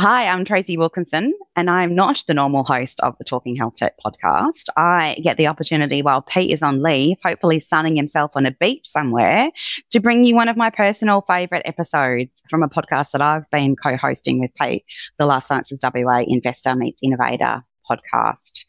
Hi, 0.00 0.26
I'm 0.26 0.44
Tracey 0.44 0.76
Wilkinson, 0.76 1.32
and 1.54 1.70
I'm 1.70 1.94
not 1.94 2.24
the 2.26 2.34
normal 2.34 2.64
host 2.64 2.98
of 2.98 3.16
the 3.18 3.22
Talking 3.22 3.56
HealthTech 3.56 3.90
podcast. 4.04 4.64
I 4.76 5.16
get 5.22 5.36
the 5.36 5.46
opportunity 5.46 6.02
while 6.02 6.20
Pete 6.20 6.50
is 6.50 6.64
on 6.64 6.82
leave, 6.82 7.16
hopefully 7.22 7.60
sunning 7.60 7.94
himself 7.94 8.32
on 8.34 8.44
a 8.44 8.50
beach 8.50 8.88
somewhere, 8.88 9.52
to 9.90 10.00
bring 10.00 10.24
you 10.24 10.34
one 10.34 10.48
of 10.48 10.56
my 10.56 10.68
personal 10.68 11.20
favorite 11.20 11.62
episodes 11.64 12.32
from 12.50 12.64
a 12.64 12.68
podcast 12.68 13.12
that 13.12 13.22
I've 13.22 13.48
been 13.50 13.76
co-hosting 13.76 14.40
with 14.40 14.50
Pete, 14.60 14.84
the 15.20 15.26
Life 15.26 15.44
Sciences 15.44 15.78
WA 15.80 16.24
Investor 16.26 16.74
Meets 16.74 17.00
Innovator 17.00 17.62
podcast. 17.88 18.64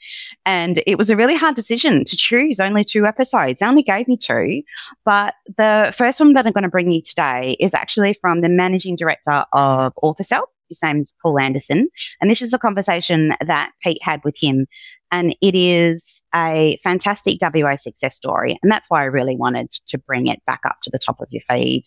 And 0.45 0.83
it 0.85 0.99
was 0.99 1.09
a 1.09 1.15
really 1.15 1.35
hard 1.35 1.55
decision 1.55 2.03
to 2.03 2.15
choose 2.15 2.59
only 2.59 2.83
two 2.83 3.07
episodes. 3.07 3.61
They 3.61 3.65
only 3.65 3.81
gave 3.81 4.07
me 4.07 4.15
two, 4.15 4.61
but 5.05 5.33
the 5.57 5.91
first 5.97 6.19
one 6.19 6.33
that 6.33 6.45
I'm 6.45 6.53
going 6.53 6.65
to 6.65 6.69
bring 6.69 6.91
you 6.91 7.01
today 7.01 7.57
is 7.59 7.73
actually 7.73 8.13
from 8.13 8.41
the 8.41 8.49
managing 8.49 8.95
director 8.95 9.45
of 9.53 9.91
Orthocell 10.03 10.43
his 10.69 10.79
name's 10.83 11.13
Paul 11.21 11.39
Anderson. 11.39 11.89
And 12.21 12.29
this 12.29 12.41
is 12.41 12.53
a 12.53 12.59
conversation 12.59 13.33
that 13.45 13.71
Pete 13.81 14.01
had 14.01 14.23
with 14.23 14.35
him. 14.37 14.67
And 15.11 15.35
it 15.41 15.55
is 15.55 16.21
a 16.33 16.77
fantastic 16.83 17.37
WA 17.41 17.75
success 17.75 18.15
story. 18.15 18.57
And 18.61 18.71
that's 18.71 18.89
why 18.89 19.01
I 19.01 19.05
really 19.05 19.35
wanted 19.35 19.71
to 19.87 19.97
bring 19.97 20.27
it 20.27 20.41
back 20.45 20.61
up 20.65 20.77
to 20.83 20.89
the 20.89 20.99
top 20.99 21.21
of 21.21 21.27
your 21.31 21.41
feed 21.49 21.83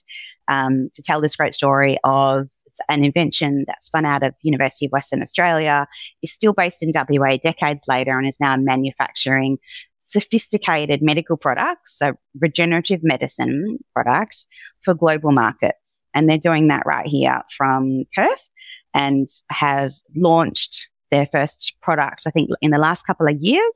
um, 0.49 0.89
to 0.95 1.03
tell 1.03 1.21
this 1.21 1.37
great 1.37 1.55
story 1.55 1.99
of 2.05 2.49
an 2.89 3.05
invention 3.05 3.65
that 3.67 3.85
spun 3.85 4.05
out 4.05 4.23
of 4.23 4.35
University 4.43 4.87
of 4.87 4.93
Western 4.93 5.21
Australia, 5.21 5.87
is 6.23 6.33
still 6.33 6.53
based 6.53 6.83
in 6.83 6.93
WA 6.95 7.37
decades 7.37 7.81
later 7.89 8.17
and 8.17 8.29
is 8.29 8.39
now 8.41 8.57
manufacturing 8.57 9.59
sophisticated 10.05 11.03
medical 11.03 11.37
products, 11.37 11.99
so 11.99 12.15
regenerative 12.41 13.01
medicine 13.03 13.79
products 13.93 14.47
for 14.81 14.95
global 14.95 15.33
markets. 15.33 15.79
And 16.15 16.29
they're 16.29 16.39
doing 16.39 16.69
that 16.69 16.85
right 16.87 17.07
here 17.07 17.43
from 17.55 18.05
Perth 18.15 18.49
and 18.95 19.29
have 19.51 19.93
launched 20.17 20.89
their 21.11 21.27
first 21.27 21.77
product, 21.81 22.23
I 22.27 22.31
think, 22.31 22.51
in 22.61 22.71
the 22.71 22.79
last 22.79 23.07
couple 23.07 23.27
of 23.27 23.37
years, 23.39 23.73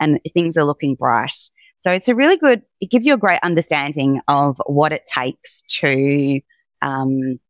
and 0.00 0.20
things 0.34 0.56
are 0.56 0.64
looking 0.64 0.94
bright. 0.94 1.32
So 1.80 1.90
it's 1.90 2.08
a 2.08 2.14
really 2.14 2.36
good, 2.36 2.62
it 2.80 2.90
gives 2.90 3.06
you 3.06 3.14
a 3.14 3.18
great 3.18 3.40
understanding 3.42 4.20
of 4.28 4.60
what 4.66 4.92
it 4.92 5.02
takes 5.06 5.62
to 5.68 6.40
um, 6.80 7.40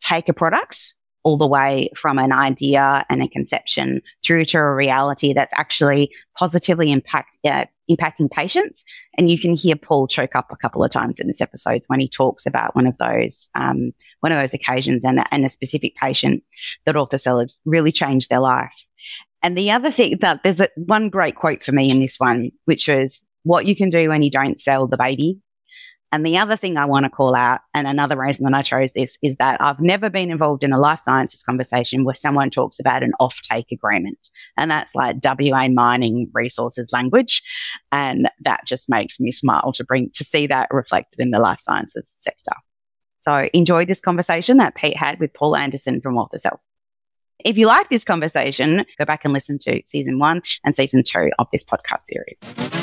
take 0.00 0.28
a 0.28 0.32
product 0.32 0.94
all 1.24 1.36
the 1.38 1.48
way 1.48 1.88
from 1.96 2.18
an 2.18 2.32
idea 2.32 3.04
and 3.08 3.22
a 3.22 3.28
conception 3.28 4.00
through 4.24 4.44
to 4.44 4.58
a 4.58 4.74
reality 4.74 5.32
that's 5.32 5.52
actually 5.56 6.10
positively 6.38 6.92
impact, 6.92 7.38
uh, 7.44 7.64
impacting 7.90 8.30
patients. 8.30 8.84
And 9.16 9.28
you 9.28 9.38
can 9.38 9.54
hear 9.54 9.74
Paul 9.74 10.06
choke 10.06 10.36
up 10.36 10.52
a 10.52 10.56
couple 10.56 10.84
of 10.84 10.90
times 10.90 11.18
in 11.18 11.26
this 11.26 11.40
episode 11.40 11.82
when 11.86 11.98
he 11.98 12.08
talks 12.08 12.46
about 12.46 12.76
one 12.76 12.86
of 12.86 12.96
those, 12.98 13.48
um, 13.54 13.92
one 14.20 14.32
of 14.32 14.38
those 14.38 14.54
occasions 14.54 15.04
and, 15.04 15.24
and 15.30 15.44
a 15.44 15.48
specific 15.48 15.96
patient 15.96 16.42
that 16.84 16.94
Orthocell 16.94 17.40
has 17.40 17.60
really 17.64 17.92
changed 17.92 18.30
their 18.30 18.40
life. 18.40 18.84
And 19.42 19.58
the 19.58 19.70
other 19.70 19.90
thing 19.90 20.18
that 20.20 20.42
there's 20.42 20.60
a, 20.60 20.68
one 20.76 21.08
great 21.08 21.36
quote 21.36 21.62
for 21.62 21.72
me 21.72 21.90
in 21.90 22.00
this 22.00 22.16
one, 22.18 22.50
which 22.66 22.88
was 22.88 23.24
what 23.44 23.66
you 23.66 23.76
can 23.76 23.90
do 23.90 24.08
when 24.08 24.22
you 24.22 24.30
don't 24.30 24.60
sell 24.60 24.86
the 24.86 24.96
baby 24.96 25.38
and 26.14 26.24
the 26.24 26.38
other 26.38 26.54
thing 26.54 26.76
I 26.76 26.84
want 26.84 27.02
to 27.02 27.10
call 27.10 27.34
out, 27.34 27.62
and 27.74 27.88
another 27.88 28.16
reason 28.16 28.44
that 28.44 28.54
I 28.54 28.62
chose 28.62 28.92
this, 28.92 29.18
is 29.20 29.34
that 29.40 29.60
I've 29.60 29.80
never 29.80 30.08
been 30.08 30.30
involved 30.30 30.62
in 30.62 30.72
a 30.72 30.78
life 30.78 31.00
sciences 31.00 31.42
conversation 31.42 32.04
where 32.04 32.14
someone 32.14 32.50
talks 32.50 32.78
about 32.78 33.02
an 33.02 33.14
off-take 33.18 33.72
agreement. 33.72 34.28
And 34.56 34.70
that's 34.70 34.94
like 34.94 35.16
WA 35.24 35.66
mining 35.66 36.30
resources 36.32 36.92
language. 36.92 37.42
And 37.90 38.28
that 38.44 38.64
just 38.64 38.88
makes 38.88 39.18
me 39.18 39.32
smile 39.32 39.72
to 39.72 39.82
bring, 39.82 40.08
to 40.10 40.22
see 40.22 40.46
that 40.46 40.68
reflected 40.70 41.18
in 41.18 41.32
the 41.32 41.40
life 41.40 41.58
sciences 41.58 42.08
sector. 42.20 42.54
So 43.22 43.48
enjoy 43.52 43.84
this 43.84 44.00
conversation 44.00 44.58
that 44.58 44.76
Pete 44.76 44.96
had 44.96 45.18
with 45.18 45.34
Paul 45.34 45.56
Anderson 45.56 46.00
from 46.00 46.14
Orthocell. 46.14 46.58
If 47.44 47.58
you 47.58 47.66
like 47.66 47.88
this 47.88 48.04
conversation, 48.04 48.86
go 48.98 49.04
back 49.04 49.24
and 49.24 49.34
listen 49.34 49.58
to 49.62 49.82
season 49.84 50.20
one 50.20 50.42
and 50.64 50.76
season 50.76 51.02
two 51.02 51.30
of 51.40 51.48
this 51.52 51.64
podcast 51.64 52.02
series. 52.04 52.73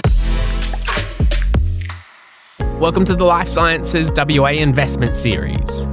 Welcome 2.81 3.05
to 3.05 3.15
the 3.15 3.23
Life 3.23 3.47
Sciences 3.47 4.11
WA 4.15 4.53
Investment 4.53 5.15
Series. 5.15 5.83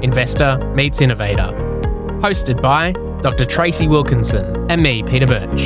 Investor 0.00 0.58
Meets 0.72 1.00
Innovator. 1.00 1.50
Hosted 2.22 2.62
by 2.62 2.92
Dr. 3.20 3.44
Tracey 3.44 3.88
Wilkinson 3.88 4.70
and 4.70 4.80
me, 4.80 5.02
Peter 5.02 5.26
Birch. 5.26 5.62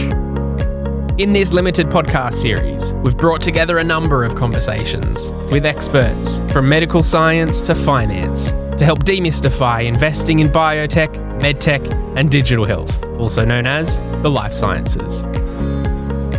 In 1.21 1.35
this 1.35 1.53
limited 1.53 1.89
podcast 1.89 2.33
series, 2.33 2.95
we've 2.95 3.19
brought 3.19 3.43
together 3.43 3.77
a 3.77 3.85
number 3.85 4.25
of 4.25 4.37
conversations 4.37 5.31
with 5.53 5.67
experts 5.67 6.41
from 6.51 6.67
medical 6.67 7.03
science 7.03 7.61
to 7.61 7.75
finance 7.75 8.53
to 8.79 8.87
help 8.87 9.01
demystify 9.01 9.85
investing 9.85 10.39
in 10.39 10.49
biotech, 10.49 11.13
medtech, 11.41 11.87
and 12.17 12.31
digital 12.31 12.65
health, 12.65 13.05
also 13.19 13.45
known 13.45 13.67
as 13.67 13.99
the 14.23 14.31
life 14.31 14.55
sciences. 14.55 15.27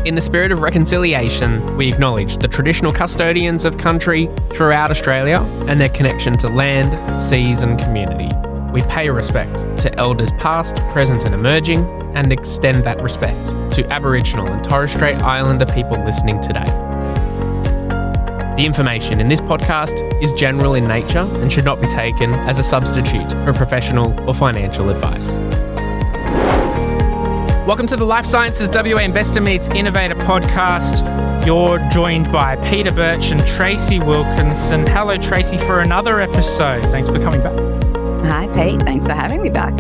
In 0.06 0.16
the 0.16 0.22
spirit 0.22 0.54
of 0.54 0.62
reconciliation, 0.62 1.76
we 1.76 1.92
acknowledge 1.92 2.38
the 2.38 2.48
traditional 2.48 2.94
custodians 2.94 3.66
of 3.66 3.78
country 3.78 4.30
throughout 4.52 4.92
Australia 4.92 5.42
and 5.68 5.80
their 5.80 5.90
connection 5.90 6.38
to 6.38 6.48
land, 6.48 7.22
seas, 7.22 7.64
and 7.64 7.78
community. 7.78 8.34
We 8.72 8.82
pay 8.84 9.09
respect 9.09 9.82
to 9.82 9.94
elders 10.00 10.32
past, 10.38 10.78
present, 10.94 11.26
and 11.26 11.36
emerging, 11.36 11.84
and 12.16 12.32
extend 12.32 12.86
that 12.86 13.02
respect 13.02 13.46
to 13.76 13.86
Aboriginal 13.92 14.48
and 14.48 14.64
Torres 14.64 14.92
Strait 14.94 15.22
Islander 15.22 15.66
people 15.66 16.02
listening 16.06 16.40
today. 16.40 16.64
The 18.56 18.66
information 18.66 19.20
in 19.20 19.28
this 19.28 19.42
podcast 19.42 20.02
is 20.24 20.32
general 20.32 20.76
in 20.76 20.88
nature 20.88 21.28
and 21.42 21.52
should 21.52 21.66
not 21.66 21.82
be 21.82 21.88
taken 21.88 22.34
as 22.34 22.58
a 22.58 22.64
substitute 22.64 23.30
for 23.44 23.52
professional 23.52 24.18
or 24.30 24.34
financial 24.34 24.90
advice. 24.90 25.36
Welcome 27.69 27.85
to 27.85 27.96
the 27.96 28.03
Life 28.03 28.25
Sciences 28.25 28.68
WA 28.74 28.97
Investor 28.97 29.41
Meets 29.41 29.68
Innovator 29.68 30.16
podcast. 30.16 31.06
You're 31.46 31.78
joined 31.91 32.31
by 32.31 32.56
Peter 32.68 32.91
Birch 32.91 33.30
and 33.30 33.46
Tracey 33.46 34.00
Wilkinson. 34.00 34.88
Hello, 34.88 35.18
Tracey, 35.18 35.59
for 35.59 35.81
another 35.81 36.19
episode. 36.19 36.81
Thanks 36.90 37.08
for 37.08 37.19
coming 37.19 37.44
back. 37.44 37.53
Hi, 38.25 38.47
Pete. 38.56 38.81
Thanks 38.81 39.06
for 39.06 39.13
having 39.13 39.44
me 39.44 39.52
back. 39.52 39.79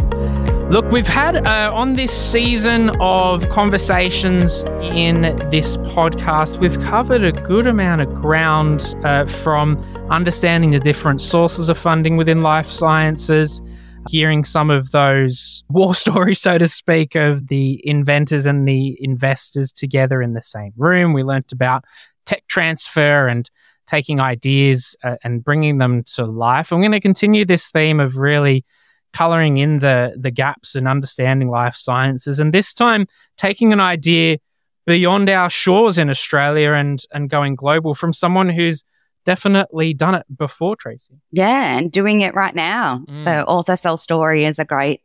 Look, 0.69 0.91
we've 0.91 1.07
had 1.07 1.47
uh, 1.47 1.71
on 1.73 1.95
this 1.95 2.11
season 2.11 2.91
of 2.99 3.49
conversations 3.49 4.61
in 4.93 5.21
this 5.49 5.77
podcast, 5.77 6.59
we've 6.59 6.79
covered 6.81 7.23
a 7.23 7.31
good 7.31 7.65
amount 7.65 8.01
of 8.01 8.13
ground 8.13 8.93
uh, 9.03 9.25
from 9.25 9.79
understanding 10.11 10.69
the 10.69 10.79
different 10.79 11.21
sources 11.21 11.69
of 11.69 11.77
funding 11.79 12.17
within 12.17 12.43
life 12.43 12.69
sciences 12.69 13.63
hearing 14.07 14.43
some 14.43 14.69
of 14.69 14.91
those 14.91 15.63
war 15.69 15.93
stories, 16.03 16.39
so 16.39 16.57
to 16.57 16.67
speak, 16.67 17.15
of 17.15 17.47
the 17.47 17.81
inventors 17.87 18.45
and 18.45 18.67
the 18.67 18.97
investors 18.99 19.71
together 19.71 20.21
in 20.21 20.33
the 20.33 20.41
same 20.41 20.73
room. 20.77 21.13
We 21.13 21.23
learnt 21.23 21.51
about 21.51 21.85
tech 22.25 22.47
transfer 22.47 23.27
and 23.27 23.49
taking 23.87 24.19
ideas 24.19 24.95
uh, 25.03 25.15
and 25.23 25.43
bringing 25.43 25.79
them 25.79 26.03
to 26.03 26.23
life. 26.25 26.71
I'm 26.71 26.79
going 26.79 26.91
to 26.91 26.99
continue 26.99 27.43
this 27.43 27.71
theme 27.71 27.99
of 27.99 28.17
really 28.17 28.63
coloring 29.11 29.57
in 29.57 29.79
the 29.79 30.15
the 30.19 30.29
gaps 30.29 30.75
and 30.75 30.87
understanding 30.87 31.49
life 31.49 31.75
sciences 31.75 32.39
and 32.39 32.53
this 32.53 32.75
time 32.75 33.07
taking 33.37 33.73
an 33.73 33.79
idea 33.79 34.37
beyond 34.85 35.29
our 35.31 35.49
shores 35.49 35.97
in 35.97 36.11
Australia 36.11 36.73
and 36.73 37.03
and 37.11 37.29
going 37.29 37.55
global 37.55 37.95
from 37.95 38.13
someone 38.13 38.49
who's 38.49 38.85
definitely 39.29 39.93
done 39.93 40.15
it 40.15 40.25
before, 40.35 40.75
Tracey. 40.75 41.13
Yeah, 41.31 41.77
and 41.77 41.91
doing 41.91 42.21
it 42.21 42.33
right 42.33 42.55
now. 42.55 43.05
Mm. 43.07 43.25
The 43.25 43.45
Orthocell 43.45 43.99
story 43.99 44.43
is 44.43 44.57
a 44.57 44.65
great 44.65 45.01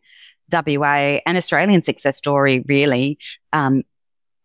WA 0.50 1.20
and 1.26 1.36
Australian 1.36 1.82
success 1.82 2.16
story, 2.16 2.64
really. 2.66 3.18
Um, 3.52 3.82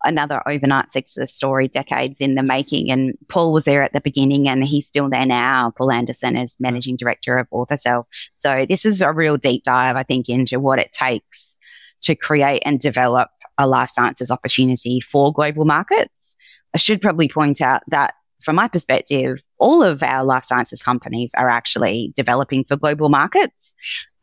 another 0.03 0.41
overnight 0.45 0.91
success 0.91 1.33
story, 1.33 1.69
decades 1.69 2.19
in 2.19 2.35
the 2.35 2.43
making. 2.43 2.91
And 2.91 3.17
Paul 3.29 3.53
was 3.53 3.63
there 3.63 3.81
at 3.81 3.93
the 3.93 4.01
beginning 4.01 4.49
and 4.49 4.65
he's 4.65 4.85
still 4.85 5.09
there 5.09 5.25
now. 5.25 5.71
Paul 5.77 5.91
Anderson 5.91 6.35
is 6.35 6.57
managing 6.59 6.97
director 6.97 7.37
of 7.37 7.49
Orthocell. 7.51 8.03
So 8.35 8.65
this 8.67 8.83
is 8.83 9.01
a 9.01 9.13
real 9.13 9.37
deep 9.37 9.63
dive, 9.63 9.95
I 9.95 10.03
think, 10.03 10.27
into 10.27 10.59
what 10.59 10.79
it 10.79 10.91
takes 10.91 11.55
to 12.01 12.15
create 12.15 12.63
and 12.65 12.81
develop 12.81 13.29
a 13.57 13.65
life 13.65 13.91
sciences 13.91 14.29
opportunity 14.29 14.99
for 14.99 15.31
global 15.31 15.63
markets. 15.63 16.35
I 16.73 16.77
should 16.77 17.01
probably 17.01 17.29
point 17.29 17.61
out 17.61 17.83
that 17.87 18.13
from 18.41 18.55
my 18.55 18.67
perspective, 18.67 19.41
all 19.57 19.83
of 19.83 20.01
our 20.03 20.23
life 20.23 20.45
sciences 20.45 20.81
companies 20.81 21.31
are 21.37 21.49
actually 21.49 22.13
developing 22.15 22.63
for 22.63 22.77
global 22.77 23.09
markets. 23.09 23.75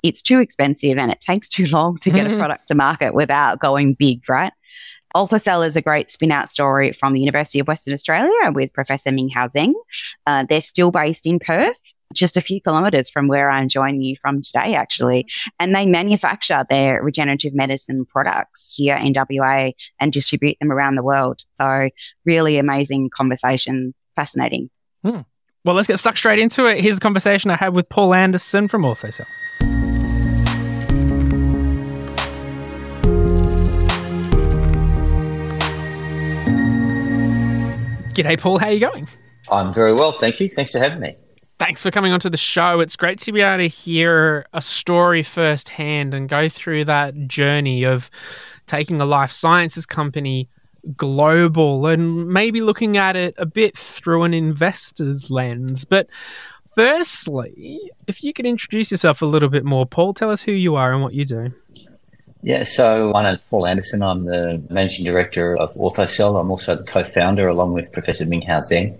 It's 0.03 0.23
too 0.23 0.41
expensive 0.41 0.99
and 0.99 1.11
it 1.11 1.21
takes 1.21 1.49
too 1.49 1.67
long 1.67 1.97
to 1.99 2.11
get 2.11 2.31
a 2.31 2.37
product 2.37 2.69
to 2.69 2.75
market 2.75 3.15
without 3.15 3.61
going 3.61 3.95
big, 3.95 4.29
right? 4.29 4.53
Orthocell 5.17 5.67
is 5.67 5.77
a 5.77 5.83
great 5.83 6.11
spin 6.11 6.31
out 6.31 6.51
story 6.51 6.93
from 6.93 7.15
the 7.15 7.21
University 7.21 7.59
of 7.59 7.67
Western 7.67 7.95
Australia 7.95 8.53
with 8.53 8.73
Professor 8.75 9.11
Minghao 9.11 9.51
Zheng. 9.51 9.73
Uh, 10.27 10.45
they're 10.47 10.61
still 10.61 10.91
based 10.91 11.27
in 11.27 11.39
Perth, 11.39 11.81
just 12.15 12.37
a 12.37 12.43
few 12.43 12.61
kilometers 12.61 13.09
from 13.09 13.27
where 13.27 13.49
I'm 13.49 13.69
joining 13.69 14.03
you 14.03 14.17
from 14.21 14.43
today, 14.43 14.75
actually. 14.75 15.27
And 15.59 15.75
they 15.75 15.87
manufacture 15.87 16.67
their 16.69 17.03
regenerative 17.03 17.55
medicine 17.55 18.05
products 18.05 18.75
here 18.77 18.97
in 18.97 19.15
WA 19.15 19.71
and 19.99 20.13
distribute 20.13 20.59
them 20.61 20.71
around 20.71 20.97
the 20.97 21.03
world. 21.03 21.41
So 21.55 21.89
really 22.27 22.59
amazing 22.59 23.09
conversation 23.09 23.95
fascinating. 24.17 24.71
Hmm. 25.05 25.21
Well, 25.65 25.75
let's 25.75 25.87
get 25.87 25.99
stuck 25.99 26.17
straight 26.17 26.39
into 26.39 26.67
it. 26.67 26.81
Here's 26.81 26.97
the 26.97 27.01
conversation 27.01 27.51
I 27.51 27.57
had 27.57 27.75
with 27.75 27.89
Paul 27.89 28.15
Anderson 28.15 28.67
from 28.67 28.83
Orthocell. 28.83 29.27
G'day, 38.15 38.41
Paul. 38.41 38.59
How 38.59 38.69
are 38.69 38.73
you 38.73 38.81
going? 38.81 39.07
I'm 39.51 39.75
very 39.75 39.93
well, 39.93 40.13
thank 40.13 40.41
you. 40.41 40.49
Thanks 40.49 40.73
for 40.73 40.79
having 40.79 41.01
me. 41.01 41.17
Thanks 41.59 41.83
for 41.83 41.91
coming 41.91 42.13
onto 42.13 42.31
the 42.31 42.37
show. 42.37 42.81
It's 42.81 42.97
great 42.97 43.19
to 43.21 43.33
be 43.33 43.41
able 43.41 43.59
to 43.59 43.69
hear 43.69 44.47
a 44.53 44.63
story 44.63 45.23
firsthand 45.23 46.15
and 46.15 46.29
go 46.29 46.49
through 46.49 46.85
that 46.87 47.29
journey 47.29 47.85
of 47.85 48.11
taking 48.67 49.01
a 49.01 49.05
life 49.05 49.33
sciences 49.33 49.85
company 49.87 50.49
global 50.97 51.87
and 51.87 52.29
maybe 52.29 52.61
looking 52.61 52.97
at 52.97 53.17
it 53.17 53.35
a 53.39 53.47
bit 53.47 53.77
through 53.77 54.23
an 54.25 54.35
investor's 54.35 55.31
lens. 55.31 55.85
But 55.85 56.09
firstly, 56.75 57.91
if 58.07 58.23
you 58.23 58.33
could 58.33 58.47
introduce 58.47 58.91
yourself 58.91 59.23
a 59.23 59.27
little 59.27 59.49
bit 59.49 59.65
more, 59.65 59.87
Paul, 59.87 60.15
tell 60.15 60.31
us 60.31 60.43
who 60.43 60.53
you 60.53 60.75
are 60.77 60.93
and 60.93 61.03
what 61.03 61.15
you 61.15 61.25
do. 61.25 61.53
Yeah, 62.43 62.63
so 62.63 63.11
my 63.13 63.25
name 63.25 63.35
is 63.35 63.41
Paul 63.51 63.67
Anderson. 63.67 64.03
I'm 64.03 64.25
the 64.25 64.63
managing 64.71 65.05
director 65.05 65.57
of 65.57 65.75
OrthoCell. 65.75 66.41
I'm 66.41 66.51
also 66.51 66.77
the 66.77 66.85
co-founder, 66.85 67.49
along 67.49 67.73
with 67.73 67.91
Professor 67.91 68.25
Minghao 68.25 68.61
Zheng. 68.61 68.97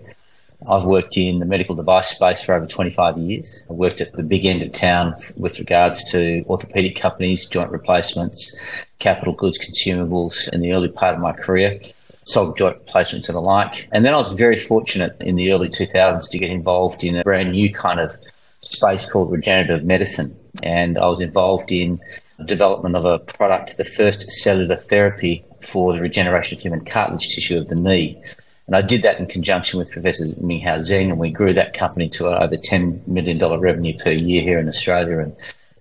I've 0.65 0.85
worked 0.85 1.17
in 1.17 1.37
the 1.39 1.45
medical 1.45 1.75
device 1.75 2.07
space 2.09 2.41
for 2.41 2.55
over 2.55 2.65
25 2.65 3.17
years. 3.17 3.63
I 3.69 3.73
worked 3.73 4.01
at 4.01 4.13
the 4.13 4.23
big 4.23 4.45
end 4.45 4.63
of 4.63 4.71
town 4.71 5.15
with 5.35 5.59
regards 5.59 6.03
to 6.11 6.43
orthopedic 6.47 6.95
companies, 6.95 7.45
joint 7.45 7.69
replacements, 7.69 8.57
capital 8.99 9.33
goods, 9.33 9.59
consumables 9.59 10.49
in 10.49 10.61
the 10.61 10.73
early 10.73 10.89
part 10.89 11.13
of 11.13 11.21
my 11.21 11.31
career, 11.31 11.79
sold 12.25 12.57
joint 12.57 12.77
replacements 12.77 13.29
and 13.29 13.37
the 13.37 13.41
like. 13.41 13.87
And 13.91 14.03
then 14.03 14.15
I 14.15 14.17
was 14.17 14.31
very 14.33 14.59
fortunate 14.59 15.15
in 15.19 15.35
the 15.35 15.51
early 15.51 15.69
2000s 15.69 16.29
to 16.31 16.39
get 16.39 16.49
involved 16.49 17.03
in 17.03 17.17
a 17.17 17.23
brand 17.23 17.51
new 17.51 17.71
kind 17.71 17.99
of 17.99 18.17
space 18.61 19.09
called 19.09 19.31
regenerative 19.31 19.85
medicine. 19.85 20.35
And 20.63 20.97
I 20.97 21.05
was 21.05 21.21
involved 21.21 21.71
in 21.71 21.99
development 22.45 22.95
of 22.95 23.05
a 23.05 23.19
product, 23.19 23.77
the 23.77 23.85
first 23.85 24.29
cellular 24.29 24.77
therapy 24.77 25.45
for 25.61 25.93
the 25.93 26.01
regeneration 26.01 26.57
of 26.57 26.61
human 26.61 26.83
cartilage 26.83 27.27
tissue 27.27 27.59
of 27.59 27.67
the 27.67 27.75
knee. 27.75 28.21
And 28.67 28.75
I 28.75 28.81
did 28.81 29.01
that 29.03 29.17
in 29.17 29.27
conjunction 29.27 29.79
with 29.79 29.91
Professor 29.91 30.25
Minghao 30.25 30.79
Zheng, 30.79 31.09
and 31.09 31.17
we 31.17 31.31
grew 31.31 31.53
that 31.53 31.73
company 31.73 32.09
to 32.09 32.27
over 32.27 32.55
$10 32.55 33.07
million 33.07 33.39
revenue 33.59 33.97
per 33.97 34.11
year 34.11 34.41
here 34.41 34.59
in 34.59 34.67
Australia 34.67 35.19
and 35.19 35.35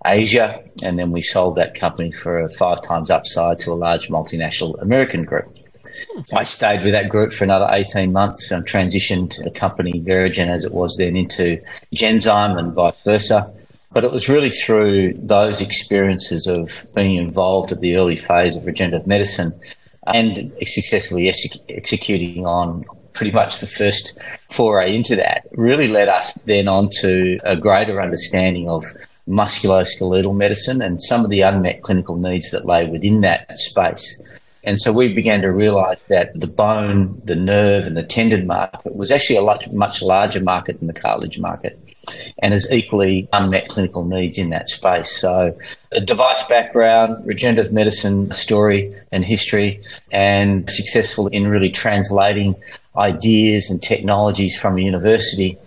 Asia. 0.04 0.62
And 0.84 0.96
then 0.96 1.10
we 1.10 1.20
sold 1.20 1.56
that 1.56 1.74
company 1.74 2.12
for 2.12 2.38
a 2.38 2.48
five 2.48 2.82
times 2.82 3.10
upside 3.10 3.58
to 3.60 3.72
a 3.72 3.74
large 3.74 4.08
multinational 4.08 4.80
American 4.80 5.24
group. 5.24 5.52
I 6.32 6.44
stayed 6.44 6.84
with 6.84 6.92
that 6.92 7.08
group 7.08 7.32
for 7.32 7.42
another 7.42 7.68
18 7.70 8.12
months 8.12 8.50
and 8.52 8.64
transitioned 8.64 9.42
the 9.42 9.50
company 9.50 10.00
Verigen 10.00 10.48
as 10.48 10.64
it 10.64 10.72
was 10.72 10.96
then 10.96 11.16
into 11.16 11.60
Genzyme 11.94 12.58
and 12.58 12.72
vice 12.72 13.00
versa. 13.02 13.52
But 13.92 14.04
it 14.04 14.12
was 14.12 14.28
really 14.28 14.50
through 14.50 15.14
those 15.14 15.60
experiences 15.60 16.46
of 16.46 16.86
being 16.94 17.16
involved 17.16 17.72
at 17.72 17.80
the 17.80 17.96
early 17.96 18.16
phase 18.16 18.56
of 18.56 18.66
regenerative 18.66 19.06
medicine 19.06 19.58
and 20.12 20.52
successfully 20.62 21.28
ex- 21.28 21.58
executing 21.68 22.46
on 22.46 22.84
pretty 23.12 23.32
much 23.32 23.60
the 23.60 23.66
first 23.66 24.18
foray 24.50 24.94
into 24.94 25.16
that 25.16 25.46
really 25.52 25.88
led 25.88 26.08
us 26.08 26.34
then 26.44 26.68
on 26.68 26.90
to 27.00 27.38
a 27.44 27.56
greater 27.56 28.00
understanding 28.00 28.68
of 28.68 28.84
musculoskeletal 29.28 30.36
medicine 30.36 30.80
and 30.82 31.02
some 31.02 31.24
of 31.24 31.30
the 31.30 31.40
unmet 31.40 31.82
clinical 31.82 32.16
needs 32.16 32.50
that 32.50 32.66
lay 32.66 32.86
within 32.86 33.22
that 33.22 33.58
space. 33.58 34.22
And 34.62 34.80
so 34.80 34.92
we 34.92 35.12
began 35.12 35.42
to 35.42 35.52
realize 35.52 36.02
that 36.04 36.38
the 36.38 36.46
bone, 36.46 37.20
the 37.24 37.36
nerve, 37.36 37.86
and 37.86 37.96
the 37.96 38.02
tendon 38.02 38.46
market 38.46 38.94
was 38.96 39.10
actually 39.10 39.36
a 39.36 39.42
much, 39.42 39.70
much 39.70 40.02
larger 40.02 40.40
market 40.40 40.78
than 40.78 40.88
the 40.88 40.92
cartilage 40.92 41.38
market 41.38 41.78
and 42.38 42.52
has 42.52 42.70
equally 42.70 43.28
unmet 43.32 43.68
clinical 43.68 44.04
needs 44.04 44.38
in 44.38 44.50
that 44.50 44.68
space. 44.68 45.10
So, 45.10 45.56
a 45.92 46.00
device 46.00 46.42
background, 46.44 47.26
regenerative 47.26 47.72
medicine 47.72 48.32
story 48.32 48.94
and 49.12 49.24
history, 49.24 49.80
and 50.10 50.68
successful 50.70 51.28
in 51.28 51.46
really 51.48 51.70
translating 51.70 52.54
ideas 52.96 53.70
and 53.70 53.82
technologies 53.82 54.58
from 54.58 54.78
a 54.78 54.80
university 54.80 55.58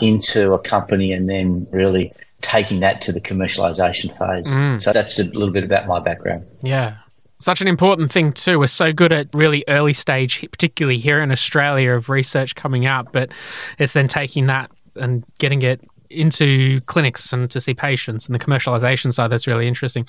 into 0.00 0.52
a 0.54 0.58
company 0.58 1.12
and 1.12 1.28
then 1.28 1.66
really 1.70 2.12
taking 2.40 2.80
that 2.80 3.00
to 3.02 3.12
the 3.12 3.20
commercialization 3.20 4.10
phase. 4.16 4.48
Mm. 4.48 4.80
So, 4.80 4.92
that's 4.92 5.18
a 5.18 5.24
little 5.24 5.50
bit 5.50 5.64
about 5.64 5.86
my 5.86 6.00
background. 6.00 6.46
Yeah 6.62 6.98
such 7.40 7.60
an 7.60 7.68
important 7.68 8.10
thing 8.10 8.32
too. 8.32 8.58
We're 8.58 8.66
so 8.66 8.92
good 8.92 9.12
at 9.12 9.28
really 9.32 9.64
early 9.68 9.92
stage, 9.92 10.46
particularly 10.50 10.98
here 10.98 11.20
in 11.20 11.30
Australia, 11.30 11.92
of 11.92 12.08
research 12.08 12.54
coming 12.54 12.86
out, 12.86 13.12
but 13.12 13.30
it's 13.78 13.92
then 13.92 14.08
taking 14.08 14.46
that 14.46 14.70
and 14.98 15.24
getting 15.38 15.62
it 15.62 15.80
into 16.10 16.80
clinics 16.82 17.32
and 17.32 17.50
to 17.50 17.60
see 17.60 17.74
patients 17.74 18.26
and 18.26 18.34
the 18.34 18.38
commercialization 18.38 19.12
side 19.12 19.30
that's 19.30 19.46
really 19.46 19.68
interesting. 19.68 20.06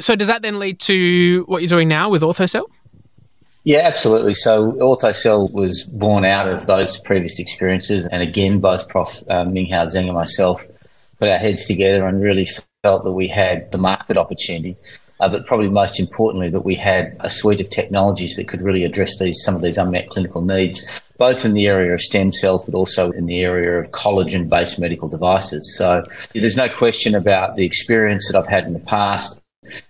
So 0.00 0.16
does 0.16 0.28
that 0.28 0.42
then 0.42 0.58
lead 0.58 0.80
to 0.80 1.44
what 1.46 1.60
you're 1.60 1.68
doing 1.68 1.88
now 1.88 2.08
with 2.08 2.22
OrthoCell? 2.22 2.64
Yeah, 3.64 3.80
absolutely. 3.80 4.34
So 4.34 4.72
OrthoCell 4.72 5.52
was 5.52 5.84
born 5.84 6.24
out 6.24 6.48
of 6.48 6.66
those 6.66 6.98
previous 6.98 7.38
experiences. 7.38 8.06
And 8.06 8.22
again, 8.22 8.60
both 8.60 8.88
Prof. 8.88 9.22
Um, 9.28 9.52
Minghao 9.52 9.84
Zheng 9.86 10.06
and 10.06 10.14
myself 10.14 10.64
put 11.18 11.28
our 11.28 11.38
heads 11.38 11.66
together 11.66 12.06
and 12.06 12.20
really 12.20 12.48
felt 12.82 13.04
that 13.04 13.12
we 13.12 13.28
had 13.28 13.70
the 13.70 13.78
market 13.78 14.16
opportunity 14.16 14.76
uh, 15.22 15.28
but 15.28 15.46
probably 15.46 15.68
most 15.68 16.00
importantly 16.00 16.50
that 16.50 16.64
we 16.64 16.74
had 16.74 17.16
a 17.20 17.30
suite 17.30 17.60
of 17.60 17.70
technologies 17.70 18.34
that 18.34 18.48
could 18.48 18.60
really 18.60 18.82
address 18.82 19.18
these 19.18 19.40
some 19.44 19.54
of 19.54 19.62
these 19.62 19.78
unmet 19.78 20.08
clinical 20.10 20.42
needs, 20.42 20.84
both 21.16 21.44
in 21.44 21.54
the 21.54 21.68
area 21.68 21.94
of 21.94 22.00
stem 22.00 22.32
cells, 22.32 22.64
but 22.64 22.74
also 22.74 23.12
in 23.12 23.26
the 23.26 23.40
area 23.40 23.78
of 23.78 23.90
collagen-based 23.92 24.80
medical 24.80 25.08
devices. 25.08 25.76
So 25.78 26.04
there's 26.34 26.56
no 26.56 26.68
question 26.68 27.14
about 27.14 27.54
the 27.54 27.64
experience 27.64 28.28
that 28.28 28.36
I've 28.36 28.48
had 28.48 28.64
in 28.64 28.72
the 28.72 28.80
past 28.80 29.40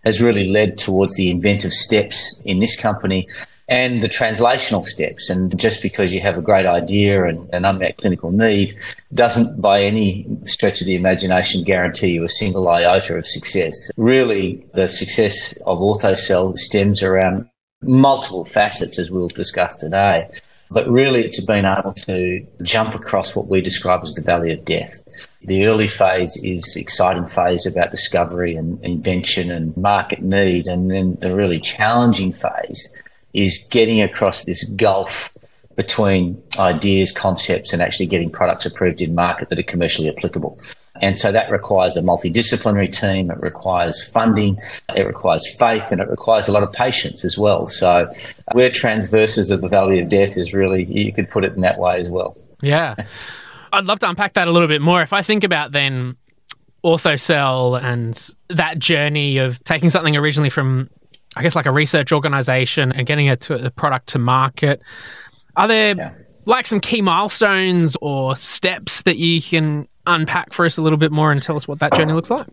has 0.05 0.21
really 0.21 0.45
led 0.45 0.77
towards 0.77 1.17
the 1.17 1.31
inventive 1.31 1.73
steps 1.73 2.43
in 2.45 2.59
this 2.59 2.77
company 2.79 3.27
and 3.73 4.03
the 4.03 4.09
translational 4.09 4.85
steps. 4.85 5.31
And 5.31 5.59
just 5.59 5.81
because 5.81 6.13
you 6.13 6.21
have 6.21 6.37
a 6.37 6.43
great 6.43 6.67
idea 6.67 7.25
and 7.25 7.49
an 7.55 7.65
unmet 7.65 7.97
clinical 7.97 8.31
need 8.31 8.77
doesn't 9.15 9.63
by 9.63 9.83
any 9.83 10.27
stretch 10.45 10.83
of 10.83 10.87
the 10.87 10.95
imagination 10.95 11.65
guarantee 11.65 12.13
you 12.13 12.23
a 12.23 12.29
single 12.29 12.69
iota 12.69 13.17
of 13.17 13.27
success. 13.27 13.91
Really, 13.97 14.63
the 14.75 14.89
success 14.89 15.57
of 15.65 15.79
OrthoCell 15.79 16.59
stems 16.59 17.03
around 17.03 17.49
multiple 17.81 18.45
facets, 18.45 18.99
as 18.99 19.11
we'll 19.11 19.29
discuss 19.29 19.75
today. 19.77 20.29
But 20.71 20.87
really, 20.87 21.21
it's 21.21 21.41
been 21.41 21.65
able 21.65 21.93
to 21.93 22.47
jump 22.61 22.95
across 22.95 23.35
what 23.35 23.47
we 23.47 23.63
describe 23.63 24.03
as 24.05 24.13
the 24.13 24.23
valley 24.23 24.53
of 24.53 24.67
death. 24.67 25.03
The 25.45 25.65
early 25.65 25.89
phase 25.89 26.37
is 26.45 26.77
exciting 26.77 27.27
phase 27.27 27.65
about 27.65 27.91
discovery 27.91 28.55
and 28.55 28.85
invention 28.85 29.51
and 29.51 29.75
market 29.79 30.21
need. 30.21 30.67
And 30.67 30.91
then 30.91 31.17
the 31.23 31.35
really 31.35 31.59
challenging 31.59 32.33
phase 32.33 33.03
is 33.33 33.67
getting 33.71 34.01
across 34.01 34.45
this 34.45 34.65
gulf 34.73 35.33
between 35.77 36.43
ideas, 36.59 37.13
concepts, 37.13 37.73
and 37.73 37.81
actually 37.81 38.07
getting 38.07 38.31
products 38.31 38.67
approved 38.67 39.01
in 39.01 39.15
market 39.15 39.49
that 39.49 39.59
are 39.59 39.65
commercially 39.65 40.09
applicable. 40.09 40.59
And 41.01 41.19
so 41.19 41.33
that 41.33 41.51
requires 41.51 41.97
a 41.97 42.03
multidisciplinary 42.03 42.93
team. 42.93 43.31
It 43.31 43.39
requires 43.41 44.07
funding. 44.07 44.59
It 44.95 45.07
requires 45.07 45.49
faith 45.59 45.91
and 45.91 46.01
it 46.01 46.09
requires 46.09 46.49
a 46.49 46.53
lot 46.53 46.63
of 46.63 46.73
patience 46.73 47.25
as 47.25 47.39
well. 47.39 47.67
So 47.67 48.11
we're 48.55 48.71
transverses 48.71 49.51
of 49.51 49.63
the 49.63 49.69
valley 49.69 49.99
of 50.01 50.09
death 50.09 50.37
is 50.37 50.53
really, 50.53 50.85
you 50.85 51.13
could 51.13 51.31
put 51.31 51.45
it 51.45 51.55
in 51.55 51.63
that 51.63 51.79
way 51.79 51.99
as 51.99 52.11
well. 52.11 52.37
Yeah. 52.61 52.95
I'd 53.73 53.87
love 53.87 54.01
to 54.01 54.09
unpack 54.09 54.35
that 54.35 54.49
a 54.49 54.51
little 54.51 54.69
bit 54.69 54.83
more. 54.83 55.01
If 55.01 55.15
I 55.15 55.23
think 55.23 55.45
about 55.45 55.73
then 55.73 56.17
OrthoCell 56.85 57.83
and 57.83 58.31
that 58.51 58.79
journey 58.79 59.39
of 59.39 59.63
taking 59.65 59.89
something 59.89 60.15
originally 60.15 60.51
from 60.51 60.89
I 61.37 61.43
guess 61.43 61.57
like 61.57 61.67
a 61.67 61.73
research 61.73 62.13
organization 62.13 62.93
and 62.93 63.07
getting 63.07 63.35
to 63.35 63.67
a 63.67 63.71
product 63.71 64.09
to 64.09 64.19
market. 64.19 64.83
Are 65.57 65.69
there 65.69 65.97
yeah. 65.97 66.13
like 66.47 66.67
some 66.67 66.81
key 66.81 67.03
milestones 67.03 67.97
or 68.01 68.37
steps 68.37 69.03
that 69.03 69.17
you 69.17 69.41
can 69.41 69.89
unpack 70.07 70.53
for 70.53 70.65
us 70.65 70.77
a 70.77 70.83
little 70.83 70.99
bit 70.99 71.13
more 71.13 71.33
and 71.33 71.43
tell 71.43 71.57
us 71.57 71.67
what 71.67 71.79
that 71.81 71.95
journey 71.95 72.13
looks 72.13 72.31
like? 72.31 72.47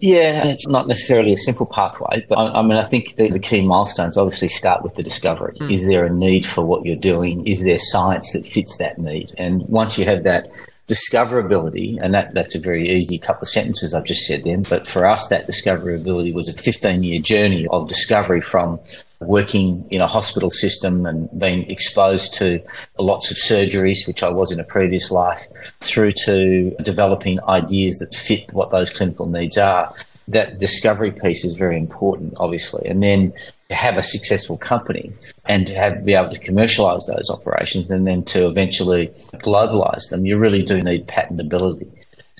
Yeah, 0.00 0.46
it's 0.46 0.66
not 0.66 0.88
necessarily 0.88 1.32
a 1.32 1.36
simple 1.36 1.66
pathway, 1.66 2.24
but 2.28 2.36
I, 2.36 2.60
I 2.60 2.62
mean, 2.62 2.78
I 2.78 2.84
think 2.84 3.16
the, 3.16 3.28
the, 3.28 3.38
key 3.38 3.60
milestones 3.60 4.16
obviously 4.16 4.48
start 4.48 4.82
with 4.82 4.94
the 4.94 5.02
discovery. 5.02 5.54
Mm. 5.60 5.70
Is 5.70 5.86
there 5.86 6.06
a 6.06 6.10
need 6.10 6.46
for 6.46 6.64
what 6.64 6.84
you're 6.84 6.96
doing? 6.96 7.46
Is 7.46 7.62
there 7.62 7.78
science 7.78 8.32
that 8.32 8.46
fits 8.46 8.78
that 8.78 8.98
need? 8.98 9.32
And 9.38 9.62
once 9.68 9.98
you 9.98 10.04
have 10.06 10.24
that 10.24 10.48
discoverability, 10.88 11.98
and 12.00 12.12
that, 12.14 12.34
that's 12.34 12.54
a 12.54 12.60
very 12.60 12.88
easy 12.88 13.18
couple 13.18 13.42
of 13.42 13.48
sentences 13.48 13.94
I've 13.94 14.04
just 14.04 14.26
said 14.26 14.44
then, 14.44 14.62
but 14.62 14.86
for 14.86 15.06
us, 15.06 15.28
that 15.28 15.46
discoverability 15.46 16.34
was 16.34 16.48
a 16.48 16.52
15 16.52 17.02
year 17.02 17.20
journey 17.20 17.66
of 17.68 17.88
discovery 17.88 18.40
from 18.40 18.80
working 19.20 19.86
in 19.90 20.00
a 20.00 20.06
hospital 20.06 20.50
system 20.50 21.06
and 21.06 21.28
being 21.38 21.70
exposed 21.70 22.34
to 22.34 22.60
lots 22.98 23.30
of 23.30 23.36
surgeries, 23.36 24.06
which 24.06 24.22
I 24.22 24.28
was 24.28 24.50
in 24.50 24.58
a 24.58 24.64
previous 24.64 25.10
life, 25.10 25.42
through 25.80 26.12
to 26.24 26.74
developing 26.82 27.38
ideas 27.44 27.98
that 27.98 28.14
fit 28.14 28.52
what 28.52 28.70
those 28.70 28.90
clinical 28.90 29.26
needs 29.26 29.56
are. 29.56 29.94
That 30.28 30.58
discovery 30.58 31.10
piece 31.10 31.44
is 31.44 31.56
very 31.56 31.76
important, 31.76 32.34
obviously. 32.36 32.88
And 32.88 33.02
then 33.02 33.32
to 33.68 33.74
have 33.74 33.98
a 33.98 34.02
successful 34.02 34.56
company 34.56 35.12
and 35.46 35.66
to 35.66 35.74
have 35.74 36.04
be 36.04 36.14
able 36.14 36.30
to 36.30 36.38
commercialize 36.38 37.06
those 37.06 37.30
operations 37.30 37.90
and 37.90 38.06
then 38.06 38.22
to 38.24 38.46
eventually 38.46 39.08
globalize 39.34 40.08
them, 40.10 40.26
you 40.26 40.38
really 40.38 40.62
do 40.62 40.80
need 40.82 41.06
patentability. 41.06 41.88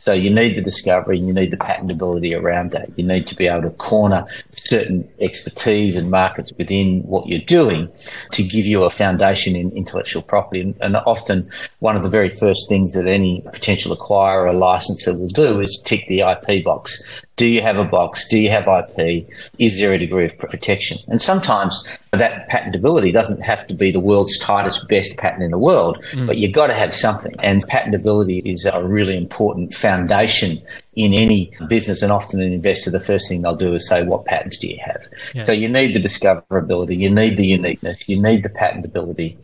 So 0.05 0.13
you 0.13 0.31
need 0.31 0.57
the 0.57 0.63
discovery 0.63 1.19
and 1.19 1.29
you 1.29 1.33
need 1.33 1.53
the 1.53 1.57
patentability 1.57 2.37
around 2.37 2.73
that. 2.73 2.91
You 2.99 3.07
need 3.07 3.29
to 3.29 3.37
be 3.37 3.47
able 3.47 3.63
to 3.63 3.71
corner 3.71 4.27
certain 4.51 5.09
expertise 5.21 5.97
and 5.97 6.11
markets 6.11 6.53
within 6.59 7.03
what 7.03 7.29
you're 7.29 7.39
doing 7.39 7.89
to 8.33 8.43
give 8.43 8.67
you 8.67 8.83
a 8.83 8.91
foundation 8.91 9.55
in 9.55 9.71
intellectual 9.71 10.23
property. 10.23 10.61
And, 10.61 10.75
and 10.81 10.97
often 10.97 11.49
one 11.79 11.95
of 11.95 12.03
the 12.03 12.09
very 12.09 12.31
first 12.31 12.69
things 12.69 12.95
that 12.95 13.07
any 13.07 13.43
potential 13.53 13.97
acquirer 13.97 14.51
or 14.51 14.53
licensor 14.53 15.17
will 15.17 15.29
do 15.29 15.61
is 15.61 15.81
tick 15.87 16.09
the 16.09 16.21
IP 16.21 16.65
box. 16.65 17.01
Do 17.37 17.47
you 17.47 17.63
have 17.63 17.79
a 17.79 17.85
box? 17.85 18.29
Do 18.29 18.39
you 18.39 18.51
have 18.51 18.69
IP? 18.69 19.27
Is 19.59 19.79
there 19.79 19.93
a 19.93 19.99
degree 19.99 20.27
of 20.27 20.37
protection? 20.39 20.99
And 21.09 21.21
sometimes 21.21 21.87
that 22.13 22.49
patentability 22.51 23.13
doesn't 23.13 23.41
have 23.41 23.67
to 23.69 23.75
be 23.75 23.91
the 23.91 24.01
world's 24.01 24.39
tightest, 24.39 24.87
best 24.89 25.17
patent 25.17 25.43
in 25.43 25.51
the 25.51 25.59
world, 25.59 26.05
mm. 26.13 26.27
but 26.27 26.37
you've 26.37 26.53
got 26.53 26.67
to 26.67 26.75
have 26.75 26.95
something. 26.95 27.35
And 27.39 27.67
patentability 27.67 28.43
is 28.45 28.67
a 28.67 28.85
really 28.85 29.17
important 29.17 29.75
foundation 29.75 30.63
in 30.95 31.15
any 31.15 31.53
business. 31.69 32.03
And 32.03 32.13
often 32.13 32.43
an 32.43 32.53
investor, 32.53 32.91
the 32.91 33.01
first 33.01 33.29
thing 33.29 33.43
they'll 33.43 33.57
do 33.57 33.73
is 33.73 33.89
say, 33.89 34.05
what 34.05 34.27
patents 34.27 34.59
do 34.59 34.69
you 34.69 34.79
have? 34.85 35.03
Yeah. 35.35 35.45
So 35.45 35.53
you 35.53 35.71
need 35.71 35.95
the 35.95 36.03
discoverability, 36.03 36.99
you 36.99 37.11
need 37.11 37.39
the 37.39 37.47
uniqueness, 37.47 38.07
you 38.09 38.21
need 38.21 38.43
the 38.43 38.51
patentability, 38.51 39.37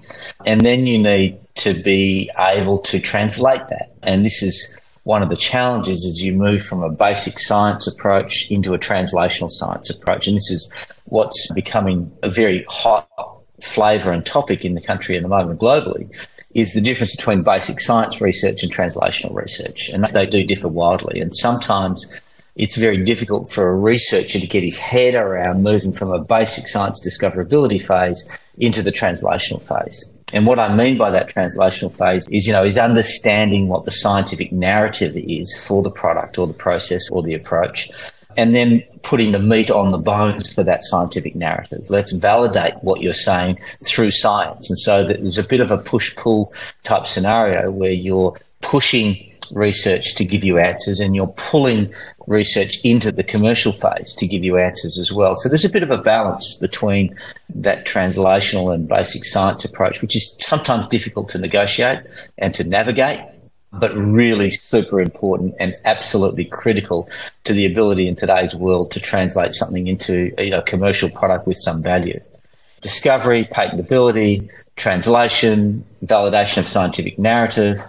and 0.45 0.61
then 0.61 0.87
you 0.87 0.99
need 0.99 1.40
to 1.57 1.73
be 1.75 2.30
able 2.38 2.78
to 2.80 3.00
translate 3.00 3.66
that. 3.68 3.92
And 4.02 4.26
this 4.26 4.42
is 4.42 4.78
one 5.08 5.22
of 5.22 5.30
the 5.30 5.36
challenges 5.36 6.04
as 6.04 6.22
you 6.22 6.34
move 6.34 6.62
from 6.62 6.82
a 6.82 6.90
basic 6.90 7.38
science 7.38 7.86
approach 7.86 8.46
into 8.50 8.74
a 8.74 8.78
translational 8.78 9.50
science 9.50 9.88
approach. 9.88 10.28
And 10.28 10.36
this 10.36 10.50
is 10.50 10.70
what's 11.06 11.50
becoming 11.52 12.12
a 12.22 12.28
very 12.28 12.66
hot 12.68 13.08
flavour 13.62 14.12
and 14.12 14.26
topic 14.26 14.66
in 14.66 14.74
the 14.74 14.82
country 14.82 15.16
at 15.16 15.22
the 15.22 15.28
moment 15.28 15.60
globally 15.60 16.10
is 16.52 16.74
the 16.74 16.82
difference 16.82 17.16
between 17.16 17.42
basic 17.42 17.80
science 17.80 18.20
research 18.20 18.62
and 18.62 18.70
translational 18.70 19.34
research. 19.34 19.88
And 19.88 20.04
they 20.12 20.26
do 20.26 20.44
differ 20.44 20.68
wildly. 20.68 21.22
And 21.22 21.34
sometimes 21.34 22.06
it's 22.56 22.76
very 22.76 23.02
difficult 23.02 23.50
for 23.50 23.70
a 23.70 23.74
researcher 23.74 24.38
to 24.38 24.46
get 24.46 24.62
his 24.62 24.76
head 24.76 25.14
around 25.14 25.62
moving 25.62 25.94
from 25.94 26.12
a 26.12 26.22
basic 26.22 26.68
science 26.68 27.00
discoverability 27.02 27.82
phase 27.82 28.28
into 28.58 28.82
the 28.82 28.92
translational 28.92 29.62
phase. 29.62 30.17
And 30.32 30.47
what 30.47 30.58
I 30.58 30.75
mean 30.75 30.99
by 30.99 31.11
that 31.11 31.30
translational 31.30 31.90
phase 31.97 32.28
is, 32.30 32.47
you 32.47 32.52
know, 32.52 32.64
is 32.64 32.76
understanding 32.76 33.68
what 33.68 33.85
the 33.85 33.90
scientific 33.90 34.52
narrative 34.52 35.16
is 35.16 35.58
for 35.66 35.82
the 35.82 35.90
product 35.90 36.38
or 36.38 36.47
the 36.47 36.54
process 36.54 37.08
or 37.11 37.23
the 37.23 37.35
approach, 37.35 37.90
and 38.37 38.54
then 38.54 38.82
putting 39.02 39.32
the 39.32 39.40
meat 39.40 39.70
on 39.70 39.88
the 39.88 39.99
bones 39.99 40.52
for 40.52 40.62
that 40.62 40.85
scientific 40.85 41.35
narrative. 41.35 41.87
Let's 41.88 42.12
validate 42.12 42.75
what 42.82 43.00
you're 43.00 43.12
saying 43.14 43.58
through 43.85 44.11
science. 44.11 44.68
And 44.68 44.78
so 44.78 45.04
there's 45.04 45.38
a 45.38 45.42
bit 45.42 45.61
of 45.61 45.70
a 45.70 45.78
push 45.78 46.14
pull 46.14 46.52
type 46.82 47.06
scenario 47.06 47.70
where 47.70 47.90
you're 47.90 48.38
pushing 48.61 49.27
research 49.50 50.14
to 50.16 50.24
give 50.24 50.44
you 50.44 50.58
answers 50.58 51.00
and 51.00 51.14
you're 51.14 51.32
pulling 51.36 51.92
research 52.26 52.78
into 52.84 53.10
the 53.10 53.24
commercial 53.24 53.72
phase 53.72 54.14
to 54.14 54.26
give 54.26 54.44
you 54.44 54.58
answers 54.58 54.98
as 54.98 55.12
well. 55.12 55.34
So 55.34 55.48
there's 55.48 55.64
a 55.64 55.68
bit 55.68 55.82
of 55.82 55.90
a 55.90 55.98
balance 55.98 56.54
between 56.54 57.14
that 57.54 57.86
translational 57.86 58.74
and 58.74 58.88
basic 58.88 59.24
science 59.24 59.64
approach, 59.64 60.02
which 60.02 60.16
is 60.16 60.36
sometimes 60.40 60.86
difficult 60.86 61.28
to 61.30 61.38
negotiate 61.38 62.00
and 62.36 62.54
to 62.54 62.64
navigate, 62.64 63.20
but 63.72 63.94
really 63.94 64.50
super 64.50 65.00
important 65.00 65.54
and 65.60 65.76
absolutely 65.84 66.44
critical 66.44 67.08
to 67.44 67.52
the 67.52 67.66
ability 67.66 68.08
in 68.08 68.14
today's 68.14 68.54
world 68.54 68.90
to 68.92 69.00
translate 69.00 69.52
something 69.52 69.86
into 69.86 70.32
a 70.38 70.62
commercial 70.62 71.10
product 71.10 71.46
with 71.46 71.56
some 71.58 71.82
value. 71.82 72.20
Discovery, 72.80 73.44
patentability, 73.44 74.48
translation, 74.76 75.84
validation 76.04 76.58
of 76.58 76.68
scientific 76.68 77.18
narrative, 77.18 77.82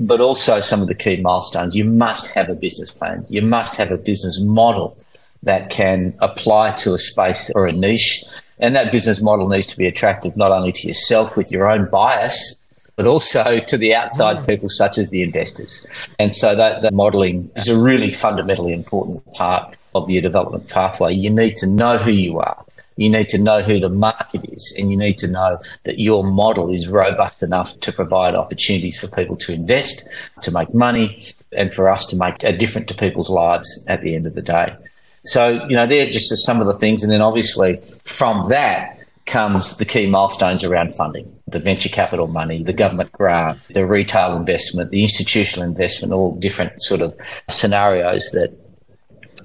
but 0.00 0.20
also 0.20 0.60
some 0.60 0.80
of 0.80 0.88
the 0.88 0.94
key 0.94 1.20
milestones. 1.20 1.76
You 1.76 1.84
must 1.84 2.28
have 2.28 2.48
a 2.48 2.54
business 2.54 2.90
plan. 2.90 3.24
You 3.28 3.42
must 3.42 3.76
have 3.76 3.90
a 3.90 3.98
business 3.98 4.40
model 4.40 4.96
that 5.42 5.70
can 5.70 6.14
apply 6.20 6.72
to 6.72 6.94
a 6.94 6.98
space 6.98 7.50
or 7.54 7.66
a 7.66 7.72
niche. 7.72 8.24
And 8.58 8.74
that 8.74 8.92
business 8.92 9.20
model 9.20 9.48
needs 9.48 9.66
to 9.68 9.76
be 9.76 9.86
attractive 9.86 10.36
not 10.36 10.52
only 10.52 10.72
to 10.72 10.88
yourself 10.88 11.36
with 11.36 11.50
your 11.50 11.70
own 11.70 11.88
bias, 11.90 12.56
but 12.96 13.06
also 13.06 13.60
to 13.66 13.76
the 13.76 13.94
outside 13.94 14.38
mm. 14.38 14.48
people 14.48 14.68
such 14.68 14.98
as 14.98 15.10
the 15.10 15.22
investors. 15.22 15.86
And 16.18 16.34
so 16.34 16.54
that, 16.54 16.82
that 16.82 16.92
modeling 16.92 17.50
is 17.56 17.68
a 17.68 17.78
really 17.78 18.10
fundamentally 18.10 18.72
important 18.72 19.24
part 19.32 19.76
of 19.94 20.08
your 20.08 20.22
development 20.22 20.68
pathway. 20.68 21.14
You 21.14 21.30
need 21.30 21.56
to 21.56 21.66
know 21.66 21.98
who 21.98 22.10
you 22.10 22.38
are. 22.38 22.64
You 23.00 23.08
need 23.08 23.30
to 23.30 23.38
know 23.38 23.62
who 23.62 23.80
the 23.80 23.88
market 23.88 24.44
is 24.52 24.74
and 24.78 24.90
you 24.90 24.96
need 24.98 25.16
to 25.18 25.26
know 25.26 25.58
that 25.84 25.98
your 25.98 26.22
model 26.22 26.70
is 26.70 26.86
robust 26.86 27.42
enough 27.42 27.80
to 27.80 27.92
provide 27.92 28.34
opportunities 28.34 29.00
for 29.00 29.08
people 29.08 29.36
to 29.36 29.52
invest, 29.52 30.06
to 30.42 30.50
make 30.50 30.74
money, 30.74 31.32
and 31.56 31.72
for 31.72 31.88
us 31.88 32.04
to 32.06 32.16
make 32.16 32.42
a 32.42 32.54
difference 32.54 32.88
to 32.88 32.94
people's 32.94 33.30
lives 33.30 33.86
at 33.88 34.02
the 34.02 34.14
end 34.14 34.26
of 34.26 34.34
the 34.34 34.42
day. 34.42 34.76
So, 35.24 35.66
you 35.66 35.76
know, 35.76 35.86
they're 35.86 36.10
just 36.10 36.28
some 36.44 36.60
of 36.60 36.66
the 36.66 36.74
things. 36.74 37.02
And 37.02 37.10
then 37.10 37.22
obviously 37.22 37.80
from 38.04 38.50
that 38.50 39.02
comes 39.24 39.78
the 39.78 39.86
key 39.86 40.04
milestones 40.04 40.62
around 40.62 40.92
funding 40.92 41.34
the 41.46 41.58
venture 41.58 41.88
capital 41.88 42.26
money, 42.26 42.62
the 42.62 42.74
government 42.74 43.12
grant, 43.12 43.58
the 43.70 43.86
retail 43.86 44.36
investment, 44.36 44.90
the 44.90 45.02
institutional 45.02 45.66
investment, 45.66 46.12
all 46.12 46.34
different 46.36 46.72
sort 46.82 47.00
of 47.00 47.16
scenarios 47.48 48.28
that 48.32 48.52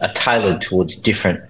are 0.02 0.12
tailored 0.14 0.62
towards 0.62 0.98
different 0.98 1.42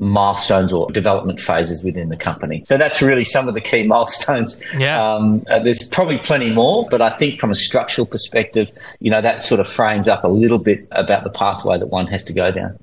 milestones 0.00 0.72
or 0.72 0.90
development 0.90 1.40
phases 1.40 1.82
within 1.82 2.08
the 2.08 2.16
company. 2.16 2.64
So 2.68 2.76
that's 2.76 3.02
really 3.02 3.24
some 3.24 3.48
of 3.48 3.54
the 3.54 3.60
key 3.60 3.86
milestones. 3.86 4.60
Yeah. 4.76 5.02
Um, 5.02 5.44
uh, 5.50 5.58
there's 5.58 5.82
probably 5.88 6.18
plenty 6.18 6.50
more, 6.50 6.86
but 6.90 7.02
I 7.02 7.10
think 7.10 7.38
from 7.38 7.50
a 7.50 7.54
structural 7.54 8.06
perspective, 8.06 8.70
you 9.00 9.10
know, 9.10 9.20
that 9.20 9.42
sort 9.42 9.60
of 9.60 9.68
frames 9.68 10.08
up 10.08 10.24
a 10.24 10.28
little 10.28 10.58
bit 10.58 10.86
about 10.92 11.24
the 11.24 11.30
pathway 11.30 11.78
that 11.78 11.88
one 11.88 12.06
has 12.06 12.24
to 12.24 12.32
go 12.32 12.50
down. 12.50 12.78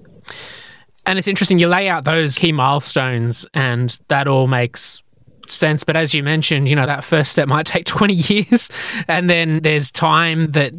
And 1.05 1.19
it's 1.19 1.27
interesting, 1.27 1.60
you 1.60 1.67
lay 1.67 1.88
out 1.88 2.03
those 2.03 2.38
key 2.38 2.51
milestones, 2.51 3.45
and 3.53 4.00
that 4.07 4.27
all 4.27 4.48
makes 4.48 5.03
sense. 5.48 5.84
But 5.84 5.95
as 5.95 6.13
you 6.13 6.24
mentioned, 6.24 6.67
you 6.67 6.75
know, 6.75 6.86
that 6.86 7.03
first 7.03 7.31
step 7.31 7.48
might 7.48 7.65
take 7.65 7.86
20 7.86 8.13
years. 8.13 8.69
And 9.07 9.29
then 9.29 9.62
there's 9.62 9.91
time 9.91 10.51
that 10.51 10.74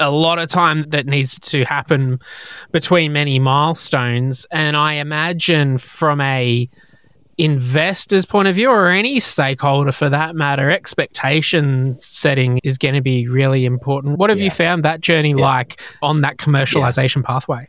a 0.00 0.10
lot 0.10 0.38
of 0.38 0.48
time 0.48 0.84
that 0.90 1.06
needs 1.06 1.38
to 1.40 1.64
happen 1.64 2.20
between 2.72 3.12
many 3.12 3.38
milestones. 3.38 4.46
And 4.50 4.76
I 4.76 4.94
imagine 4.94 5.78
from 5.78 6.20
a 6.20 6.68
investor's 7.38 8.26
point 8.26 8.48
of 8.48 8.54
view 8.54 8.68
or 8.68 8.88
any 8.88 9.20
stakeholder 9.20 9.92
for 9.92 10.08
that 10.08 10.34
matter, 10.34 10.70
expectation 10.70 11.96
setting 11.98 12.58
is 12.64 12.76
going 12.76 12.94
to 12.94 13.00
be 13.00 13.28
really 13.28 13.64
important. 13.64 14.18
What 14.18 14.30
have 14.30 14.38
yeah. 14.38 14.46
you 14.46 14.50
found 14.50 14.84
that 14.84 15.00
journey 15.00 15.30
yeah. 15.30 15.44
like 15.44 15.80
on 16.02 16.20
that 16.22 16.36
commercialization 16.36 17.22
yeah. 17.22 17.26
pathway? 17.26 17.66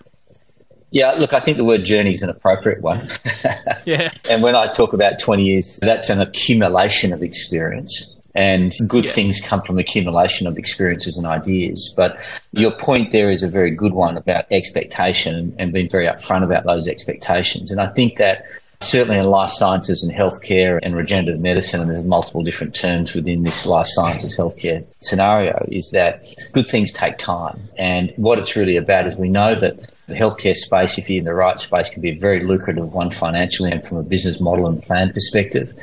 Yeah, 0.91 1.11
look, 1.11 1.33
I 1.33 1.39
think 1.39 1.57
the 1.57 1.65
word 1.65 1.85
journey 1.85 2.11
is 2.11 2.23
an 2.23 2.31
appropriate 2.31 2.81
one. 2.81 3.07
yeah. 3.85 4.11
And 4.27 4.41
when 4.41 4.55
I 4.55 4.65
talk 4.65 4.93
about 4.93 5.19
20 5.19 5.43
years, 5.43 5.79
that's 5.83 6.09
an 6.09 6.19
accumulation 6.19 7.13
of 7.13 7.21
experience 7.21 8.18
and 8.35 8.73
good 8.87 9.05
yeah. 9.05 9.11
things 9.11 9.41
come 9.41 9.61
from 9.61 9.79
accumulation 9.79 10.47
of 10.47 10.57
experiences 10.57 11.17
and 11.17 11.25
ideas. 11.25 11.93
But 11.95 12.19
your 12.51 12.71
point 12.71 13.11
there 13.11 13.29
is 13.29 13.43
a 13.43 13.49
very 13.49 13.71
good 13.71 13.93
one 13.93 14.17
about 14.17 14.45
expectation 14.51 15.55
and 15.57 15.73
being 15.73 15.89
very 15.89 16.07
upfront 16.07 16.43
about 16.43 16.65
those 16.65 16.87
expectations. 16.87 17.71
And 17.71 17.81
I 17.81 17.87
think 17.87 18.17
that 18.17 18.45
certainly 18.81 19.17
in 19.19 19.25
life 19.25 19.51
sciences 19.51 20.03
and 20.03 20.11
healthcare 20.11 20.79
and 20.81 20.95
regenerative 20.95 21.41
medicine, 21.41 21.81
and 21.81 21.89
there's 21.89 22.05
multiple 22.05 22.43
different 22.43 22.75
terms 22.75 23.13
within 23.13 23.43
this 23.43 23.65
life 23.65 23.87
sciences 23.89 24.37
healthcare 24.37 24.85
scenario, 25.01 25.65
is 25.69 25.89
that 25.91 26.25
good 26.53 26.67
things 26.67 26.91
take 26.91 27.17
time. 27.17 27.59
And 27.77 28.13
what 28.15 28.39
it's 28.39 28.55
really 28.55 28.77
about 28.77 29.07
is 29.07 29.15
we 29.17 29.29
know 29.29 29.55
that 29.55 29.79
the 30.07 30.15
healthcare 30.15 30.55
space, 30.55 30.97
if 30.97 31.09
you're 31.09 31.19
in 31.19 31.25
the 31.25 31.33
right 31.33 31.59
space, 31.59 31.89
can 31.89 32.01
be 32.01 32.11
a 32.11 32.17
very 32.17 32.43
lucrative 32.43 32.93
one 32.93 33.11
financially 33.11 33.71
and 33.71 33.85
from 33.85 33.97
a 33.97 34.03
business 34.03 34.39
model 34.39 34.67
and 34.67 34.81
plan 34.81 35.13
perspective 35.13 35.73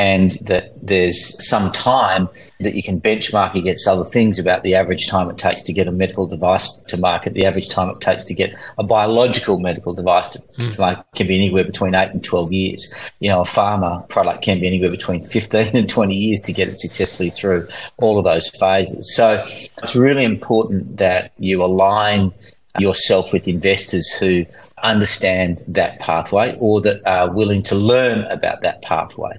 and 0.00 0.30
that 0.40 0.72
there's 0.80 1.46
some 1.46 1.70
time 1.72 2.26
that 2.60 2.74
you 2.74 2.82
can 2.82 2.98
benchmark 2.98 3.54
against 3.54 3.86
other 3.86 4.02
things 4.02 4.38
about 4.38 4.62
the 4.62 4.74
average 4.74 5.06
time 5.06 5.28
it 5.28 5.36
takes 5.36 5.60
to 5.60 5.74
get 5.74 5.86
a 5.86 5.92
medical 5.92 6.26
device 6.26 6.74
to 6.88 6.96
market, 6.96 7.34
the 7.34 7.44
average 7.44 7.68
time 7.68 7.90
it 7.90 8.00
takes 8.00 8.24
to 8.24 8.32
get 8.32 8.54
a 8.78 8.82
biological 8.82 9.58
medical 9.58 9.92
device 9.92 10.28
to, 10.28 10.38
mm. 10.38 10.74
to 10.74 10.80
market 10.80 11.04
can 11.14 11.26
be 11.26 11.34
anywhere 11.34 11.64
between 11.64 11.94
8 11.94 12.12
and 12.12 12.24
12 12.24 12.50
years. 12.50 12.90
You 13.18 13.28
know, 13.28 13.42
a 13.42 13.44
pharma 13.44 14.08
product 14.08 14.42
can 14.42 14.58
be 14.58 14.66
anywhere 14.66 14.90
between 14.90 15.22
15 15.26 15.76
and 15.76 15.86
20 15.86 16.16
years 16.16 16.40
to 16.46 16.52
get 16.54 16.68
it 16.68 16.78
successfully 16.78 17.28
through 17.28 17.68
all 17.98 18.18
of 18.18 18.24
those 18.24 18.48
phases. 18.58 19.14
So 19.14 19.42
it's 19.44 19.94
really 19.94 20.24
important 20.24 20.96
that 20.96 21.32
you 21.36 21.62
align 21.62 22.32
yourself 22.78 23.34
with 23.34 23.46
investors 23.46 24.10
who 24.12 24.46
understand 24.82 25.62
that 25.68 25.98
pathway 25.98 26.56
or 26.58 26.80
that 26.80 27.06
are 27.06 27.30
willing 27.30 27.62
to 27.64 27.74
learn 27.74 28.22
about 28.22 28.62
that 28.62 28.80
pathway. 28.80 29.36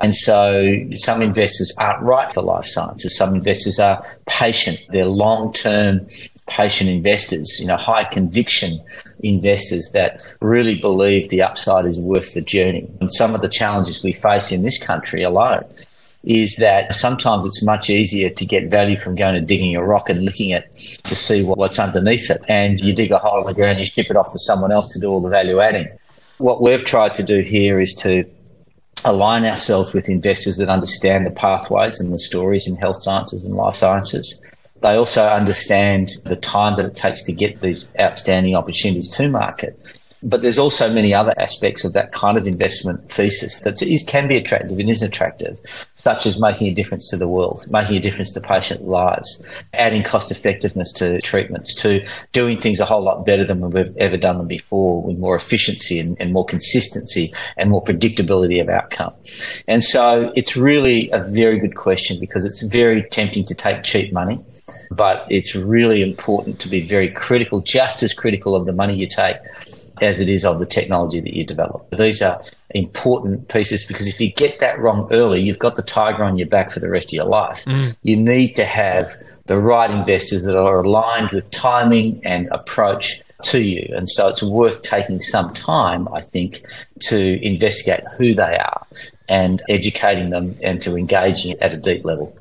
And 0.00 0.16
so 0.16 0.76
some 0.94 1.20
investors 1.20 1.72
aren't 1.78 2.02
right 2.02 2.32
for 2.32 2.42
life 2.42 2.64
sciences. 2.64 3.16
Some 3.16 3.34
investors 3.34 3.78
are 3.78 4.02
patient. 4.26 4.78
They're 4.88 5.06
long 5.06 5.52
term 5.52 6.06
patient 6.46 6.90
investors, 6.90 7.58
you 7.60 7.66
know, 7.66 7.76
high 7.76 8.04
conviction 8.04 8.80
investors 9.20 9.90
that 9.94 10.20
really 10.40 10.74
believe 10.74 11.28
the 11.28 11.42
upside 11.42 11.86
is 11.86 12.00
worth 12.00 12.34
the 12.34 12.40
journey. 12.40 12.88
And 13.00 13.12
some 13.12 13.34
of 13.34 13.40
the 13.40 13.48
challenges 13.48 14.02
we 14.02 14.12
face 14.12 14.50
in 14.50 14.62
this 14.62 14.78
country 14.78 15.22
alone 15.22 15.64
is 16.24 16.56
that 16.56 16.94
sometimes 16.94 17.46
it's 17.46 17.62
much 17.62 17.88
easier 17.88 18.28
to 18.28 18.44
get 18.44 18.68
value 18.68 18.96
from 18.96 19.14
going 19.14 19.36
and 19.36 19.48
digging 19.48 19.74
a 19.74 19.82
rock 19.82 20.10
and 20.10 20.22
licking 20.22 20.50
it 20.50 20.70
to 21.04 21.16
see 21.16 21.42
what's 21.42 21.78
underneath 21.78 22.28
it. 22.30 22.42
And 22.48 22.80
you 22.80 22.92
dig 22.92 23.10
a 23.12 23.18
hole 23.18 23.40
in 23.40 23.46
the 23.46 23.54
ground, 23.54 23.78
you 23.78 23.86
ship 23.86 24.10
it 24.10 24.16
off 24.16 24.30
to 24.32 24.38
someone 24.38 24.72
else 24.72 24.92
to 24.92 24.98
do 24.98 25.08
all 25.08 25.20
the 25.20 25.30
value 25.30 25.60
adding. 25.60 25.88
What 26.38 26.60
we've 26.60 26.84
tried 26.84 27.14
to 27.14 27.22
do 27.22 27.40
here 27.40 27.80
is 27.80 27.94
to 28.00 28.24
align 29.04 29.44
ourselves 29.44 29.92
with 29.92 30.08
investors 30.08 30.56
that 30.58 30.68
understand 30.68 31.26
the 31.26 31.30
pathways 31.30 32.00
and 32.00 32.12
the 32.12 32.18
stories 32.18 32.66
in 32.66 32.76
health 32.76 32.96
sciences 32.96 33.44
and 33.44 33.54
life 33.54 33.74
sciences. 33.74 34.40
They 34.82 34.94
also 34.94 35.26
understand 35.26 36.12
the 36.24 36.36
time 36.36 36.76
that 36.76 36.86
it 36.86 36.96
takes 36.96 37.22
to 37.24 37.32
get 37.32 37.60
these 37.60 37.92
outstanding 38.00 38.54
opportunities 38.54 39.08
to 39.08 39.28
market. 39.28 39.78
But 40.22 40.42
there's 40.42 40.58
also 40.58 40.92
many 40.92 41.14
other 41.14 41.32
aspects 41.38 41.84
of 41.84 41.92
that 41.94 42.12
kind 42.12 42.36
of 42.36 42.46
investment 42.46 43.10
thesis 43.10 43.60
that 43.60 43.82
is, 43.82 44.02
can 44.06 44.28
be 44.28 44.36
attractive 44.36 44.78
and 44.78 44.90
is 44.90 45.02
attractive, 45.02 45.58
such 45.94 46.26
as 46.26 46.40
making 46.40 46.68
a 46.68 46.74
difference 46.74 47.08
to 47.10 47.16
the 47.16 47.28
world, 47.28 47.64
making 47.70 47.96
a 47.96 48.00
difference 48.00 48.32
to 48.32 48.40
patient 48.40 48.84
lives, 48.84 49.44
adding 49.72 50.02
cost 50.02 50.30
effectiveness 50.30 50.92
to 50.92 51.20
treatments, 51.22 51.74
to 51.76 52.04
doing 52.32 52.60
things 52.60 52.80
a 52.80 52.84
whole 52.84 53.02
lot 53.02 53.24
better 53.24 53.44
than 53.44 53.60
we've 53.60 53.96
ever 53.96 54.16
done 54.16 54.38
them 54.38 54.46
before 54.46 55.02
with 55.02 55.18
more 55.18 55.34
efficiency 55.34 55.98
and, 55.98 56.16
and 56.20 56.32
more 56.32 56.44
consistency 56.44 57.32
and 57.56 57.70
more 57.70 57.82
predictability 57.82 58.60
of 58.60 58.68
outcome. 58.68 59.14
And 59.68 59.82
so 59.82 60.32
it's 60.36 60.56
really 60.56 61.10
a 61.12 61.24
very 61.24 61.58
good 61.58 61.76
question 61.76 62.20
because 62.20 62.44
it's 62.44 62.62
very 62.62 63.02
tempting 63.04 63.46
to 63.46 63.54
take 63.54 63.82
cheap 63.82 64.12
money 64.12 64.38
but 64.90 65.26
it's 65.30 65.54
really 65.54 66.02
important 66.02 66.58
to 66.60 66.68
be 66.68 66.80
very 66.80 67.10
critical, 67.10 67.60
just 67.60 68.02
as 68.02 68.12
critical 68.12 68.54
of 68.54 68.66
the 68.66 68.72
money 68.72 68.94
you 68.94 69.06
take 69.06 69.36
as 70.00 70.20
it 70.20 70.28
is 70.28 70.44
of 70.44 70.58
the 70.58 70.66
technology 70.66 71.20
that 71.20 71.34
you 71.34 71.44
develop. 71.44 71.88
These 71.90 72.22
are 72.22 72.42
important 72.70 73.48
pieces 73.48 73.84
because 73.84 74.06
if 74.06 74.20
you 74.20 74.32
get 74.32 74.60
that 74.60 74.78
wrong 74.78 75.08
early, 75.12 75.40
you've 75.40 75.58
got 75.58 75.76
the 75.76 75.82
tiger 75.82 76.24
on 76.24 76.38
your 76.38 76.48
back 76.48 76.70
for 76.70 76.80
the 76.80 76.88
rest 76.88 77.08
of 77.08 77.12
your 77.12 77.26
life. 77.26 77.64
Mm. 77.64 77.96
You 78.02 78.16
need 78.16 78.54
to 78.54 78.64
have 78.64 79.16
the 79.46 79.58
right 79.58 79.90
investors 79.90 80.44
that 80.44 80.56
are 80.56 80.82
aligned 80.82 81.30
with 81.32 81.50
timing 81.50 82.24
and 82.24 82.48
approach 82.52 83.22
to 83.42 83.60
you. 83.60 83.92
And 83.96 84.08
so 84.08 84.28
it's 84.28 84.42
worth 84.42 84.82
taking 84.82 85.20
some 85.20 85.52
time, 85.54 86.08
I 86.08 86.22
think, 86.22 86.62
to 87.04 87.44
investigate 87.44 88.04
who 88.16 88.34
they 88.34 88.56
are 88.56 88.86
and 89.28 89.62
educating 89.68 90.30
them 90.30 90.56
and 90.62 90.80
to 90.82 90.96
engage 90.96 91.46
at 91.46 91.72
a 91.72 91.76
deep 91.76 92.04
level. 92.04 92.36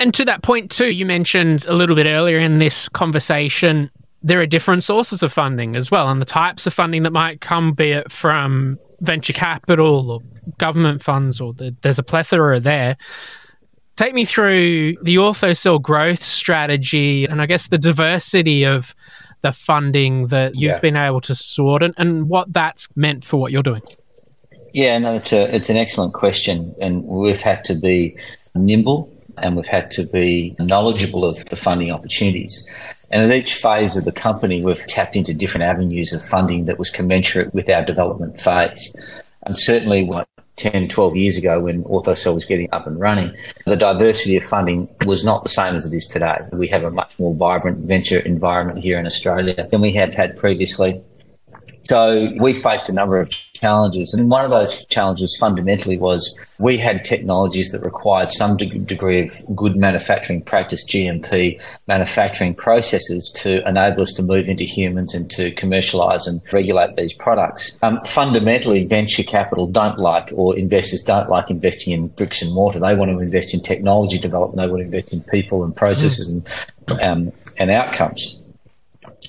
And 0.00 0.12
to 0.14 0.24
that 0.26 0.42
point, 0.42 0.70
too, 0.70 0.90
you 0.90 1.06
mentioned 1.06 1.64
a 1.66 1.74
little 1.74 1.96
bit 1.96 2.06
earlier 2.06 2.38
in 2.38 2.58
this 2.58 2.88
conversation 2.88 3.90
there 4.24 4.40
are 4.40 4.46
different 4.46 4.82
sources 4.82 5.22
of 5.22 5.32
funding 5.32 5.76
as 5.76 5.90
well, 5.90 6.08
and 6.08 6.20
the 6.20 6.26
types 6.26 6.66
of 6.66 6.72
funding 6.72 7.02
that 7.02 7.12
might 7.12 7.42
come, 7.42 7.72
be 7.74 7.92
it 7.92 8.10
from 8.10 8.76
venture 9.00 9.34
capital 9.34 10.10
or 10.10 10.20
government 10.58 11.02
funds, 11.02 11.40
or 11.40 11.52
the, 11.52 11.76
there's 11.82 11.98
a 11.98 12.02
plethora 12.02 12.58
there. 12.58 12.96
Take 13.96 14.14
me 14.14 14.24
through 14.24 14.96
the 15.02 15.16
OrthoCell 15.16 15.80
growth 15.80 16.22
strategy 16.22 17.26
and 17.26 17.40
I 17.40 17.46
guess 17.46 17.68
the 17.68 17.78
diversity 17.78 18.64
of 18.64 18.94
the 19.42 19.52
funding 19.52 20.28
that 20.28 20.54
you've 20.54 20.72
yeah. 20.72 20.78
been 20.80 20.96
able 20.96 21.20
to 21.20 21.34
sort 21.34 21.82
and, 21.82 21.94
and 21.98 22.28
what 22.28 22.52
that's 22.52 22.88
meant 22.96 23.24
for 23.24 23.36
what 23.36 23.52
you're 23.52 23.62
doing. 23.62 23.82
Yeah, 24.72 24.98
no, 24.98 25.16
it's 25.16 25.32
a 25.32 25.54
it's 25.54 25.70
an 25.70 25.76
excellent 25.76 26.14
question, 26.14 26.74
and 26.80 27.04
we've 27.04 27.40
had 27.40 27.62
to 27.64 27.74
be 27.74 28.16
nimble 28.56 29.13
and 29.38 29.56
we've 29.56 29.66
had 29.66 29.90
to 29.92 30.04
be 30.04 30.54
knowledgeable 30.58 31.24
of 31.24 31.44
the 31.46 31.56
funding 31.56 31.90
opportunities. 31.90 32.66
And 33.10 33.22
at 33.22 33.36
each 33.36 33.54
phase 33.54 33.96
of 33.96 34.04
the 34.04 34.12
company, 34.12 34.64
we've 34.64 34.86
tapped 34.86 35.16
into 35.16 35.34
different 35.34 35.64
avenues 35.64 36.12
of 36.12 36.24
funding 36.24 36.64
that 36.64 36.78
was 36.78 36.90
commensurate 36.90 37.54
with 37.54 37.68
our 37.68 37.84
development 37.84 38.40
phase. 38.40 38.92
And 39.46 39.58
certainly, 39.58 40.04
what 40.04 40.26
10, 40.56 40.88
12 40.88 41.16
years 41.16 41.36
ago 41.36 41.60
when 41.60 41.82
OrthoCell 41.84 42.34
was 42.34 42.44
getting 42.44 42.68
up 42.72 42.86
and 42.86 42.98
running, 42.98 43.34
the 43.66 43.76
diversity 43.76 44.36
of 44.36 44.44
funding 44.44 44.88
was 45.04 45.24
not 45.24 45.42
the 45.42 45.48
same 45.48 45.74
as 45.74 45.84
it 45.84 45.94
is 45.94 46.06
today. 46.06 46.38
We 46.52 46.68
have 46.68 46.84
a 46.84 46.90
much 46.90 47.18
more 47.18 47.34
vibrant 47.34 47.78
venture 47.86 48.20
environment 48.20 48.78
here 48.78 48.98
in 48.98 49.06
Australia 49.06 49.66
than 49.70 49.80
we 49.80 49.92
have 49.92 50.14
had 50.14 50.36
previously. 50.36 51.02
So 51.88 52.30
we 52.38 52.54
faced 52.54 52.88
a 52.88 52.92
number 52.92 53.20
of 53.20 53.30
challenges. 53.64 54.12
And 54.12 54.30
one 54.30 54.44
of 54.44 54.50
those 54.50 54.84
challenges 54.86 55.34
fundamentally 55.40 55.96
was 55.96 56.20
we 56.58 56.76
had 56.76 57.02
technologies 57.02 57.72
that 57.72 57.82
required 57.82 58.30
some 58.30 58.58
de- 58.58 58.78
degree 58.78 59.20
of 59.20 59.56
good 59.56 59.74
manufacturing 59.74 60.42
practice, 60.42 60.84
GMP 60.84 61.58
manufacturing 61.86 62.54
processes 62.54 63.32
to 63.36 63.66
enable 63.66 64.02
us 64.02 64.12
to 64.12 64.22
move 64.22 64.50
into 64.50 64.64
humans 64.64 65.14
and 65.14 65.30
to 65.30 65.50
commercialize 65.52 66.26
and 66.26 66.42
regulate 66.52 66.96
these 66.96 67.14
products. 67.14 67.78
Um, 67.80 68.00
fundamentally, 68.04 68.84
venture 68.84 69.22
capital 69.22 69.66
don't 69.66 69.98
like, 69.98 70.28
or 70.34 70.54
investors 70.58 71.00
don't 71.00 71.30
like 71.30 71.48
investing 71.48 71.94
in 71.94 72.08
bricks 72.08 72.42
and 72.42 72.52
mortar. 72.52 72.80
They 72.80 72.94
want 72.94 73.12
to 73.12 73.18
invest 73.18 73.54
in 73.54 73.62
technology 73.62 74.18
development. 74.18 74.58
They 74.58 74.70
want 74.70 74.80
to 74.80 74.84
invest 74.84 75.10
in 75.10 75.22
people 75.22 75.64
and 75.64 75.74
processes 75.74 76.30
mm. 76.30 76.44
and, 76.90 77.00
um, 77.00 77.32
and 77.56 77.70
outcomes. 77.70 78.38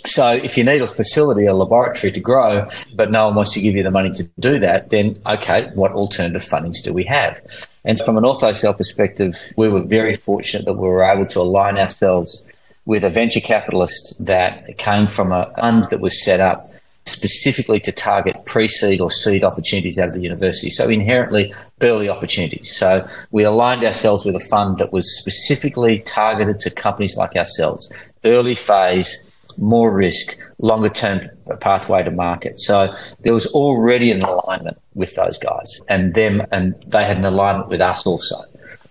So 0.05 0.31
if 0.31 0.57
you 0.57 0.63
need 0.63 0.81
a 0.81 0.87
facility, 0.87 1.45
a 1.45 1.53
laboratory 1.53 2.11
to 2.11 2.19
grow, 2.19 2.67
but 2.93 3.11
no 3.11 3.25
one 3.27 3.35
wants 3.35 3.53
to 3.53 3.61
give 3.61 3.75
you 3.75 3.83
the 3.83 3.91
money 3.91 4.11
to 4.11 4.23
do 4.39 4.59
that, 4.59 4.89
then 4.89 5.17
okay, 5.25 5.69
what 5.73 5.91
alternative 5.93 6.43
fundings 6.43 6.81
do 6.83 6.93
we 6.93 7.03
have? 7.05 7.41
And 7.83 7.99
from 7.99 8.17
an 8.17 8.23
OrthoCell 8.23 8.77
perspective, 8.77 9.35
we 9.57 9.69
were 9.69 9.83
very 9.83 10.15
fortunate 10.15 10.65
that 10.65 10.73
we 10.73 10.87
were 10.87 11.03
able 11.03 11.25
to 11.27 11.39
align 11.39 11.77
ourselves 11.77 12.45
with 12.85 13.03
a 13.03 13.09
venture 13.09 13.39
capitalist 13.39 14.15
that 14.19 14.77
came 14.77 15.07
from 15.07 15.31
a 15.31 15.51
fund 15.55 15.85
that 15.85 16.01
was 16.01 16.23
set 16.23 16.39
up 16.39 16.69
specifically 17.07 17.79
to 17.79 17.91
target 17.91 18.35
pre-seed 18.45 18.99
or 18.99 19.11
seed 19.11 19.43
opportunities 19.43 19.99
out 19.99 20.07
of 20.07 20.13
the 20.13 20.21
university. 20.21 20.71
So 20.71 20.89
inherently 20.89 21.53
early 21.81 22.09
opportunities. 22.09 22.75
So 22.75 23.07
we 23.31 23.43
aligned 23.43 23.83
ourselves 23.83 24.25
with 24.25 24.35
a 24.35 24.39
fund 24.39 24.79
that 24.79 24.91
was 24.91 25.17
specifically 25.19 25.99
targeted 25.99 26.59
to 26.61 26.71
companies 26.71 27.15
like 27.15 27.35
ourselves, 27.35 27.91
early 28.23 28.55
phase 28.55 29.24
more 29.57 29.91
risk, 29.91 30.37
longer 30.59 30.89
term 30.89 31.29
pathway 31.59 32.03
to 32.03 32.11
market. 32.11 32.59
So 32.59 32.93
there 33.21 33.33
was 33.33 33.47
already 33.47 34.11
an 34.11 34.21
alignment 34.21 34.77
with 34.93 35.15
those 35.15 35.37
guys 35.37 35.81
and 35.87 36.13
them, 36.13 36.41
and 36.51 36.75
they 36.87 37.03
had 37.05 37.17
an 37.17 37.25
alignment 37.25 37.69
with 37.69 37.81
us 37.81 38.05
also. 38.05 38.43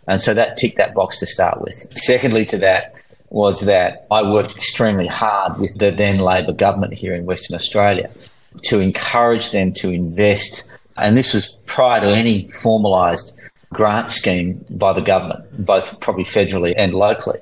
And 0.06 0.20
so 0.20 0.34
that 0.34 0.56
ticked 0.56 0.76
that 0.76 0.94
box 0.94 1.18
to 1.20 1.26
start 1.26 1.60
with. 1.60 1.74
Secondly, 1.96 2.44
to 2.46 2.58
that 2.58 3.02
was 3.30 3.62
that 3.62 4.06
I 4.10 4.22
worked 4.22 4.54
extremely 4.54 5.06
hard 5.06 5.58
with 5.58 5.78
the 5.78 5.90
then 5.90 6.18
Labor 6.18 6.52
government 6.52 6.94
here 6.94 7.14
in 7.14 7.24
Western 7.24 7.56
Australia 7.56 8.10
to 8.64 8.78
encourage 8.80 9.50
them 9.50 9.72
to 9.74 9.90
invest. 9.90 10.68
And 10.96 11.16
this 11.16 11.34
was 11.34 11.56
prior 11.66 12.00
to 12.00 12.08
any 12.08 12.48
formalised 12.48 13.32
grant 13.74 14.10
scheme 14.10 14.64
by 14.70 14.92
the 14.92 15.02
government, 15.02 15.66
both 15.66 16.00
probably 16.00 16.24
federally 16.24 16.72
and 16.76 16.94
locally. 16.94 17.40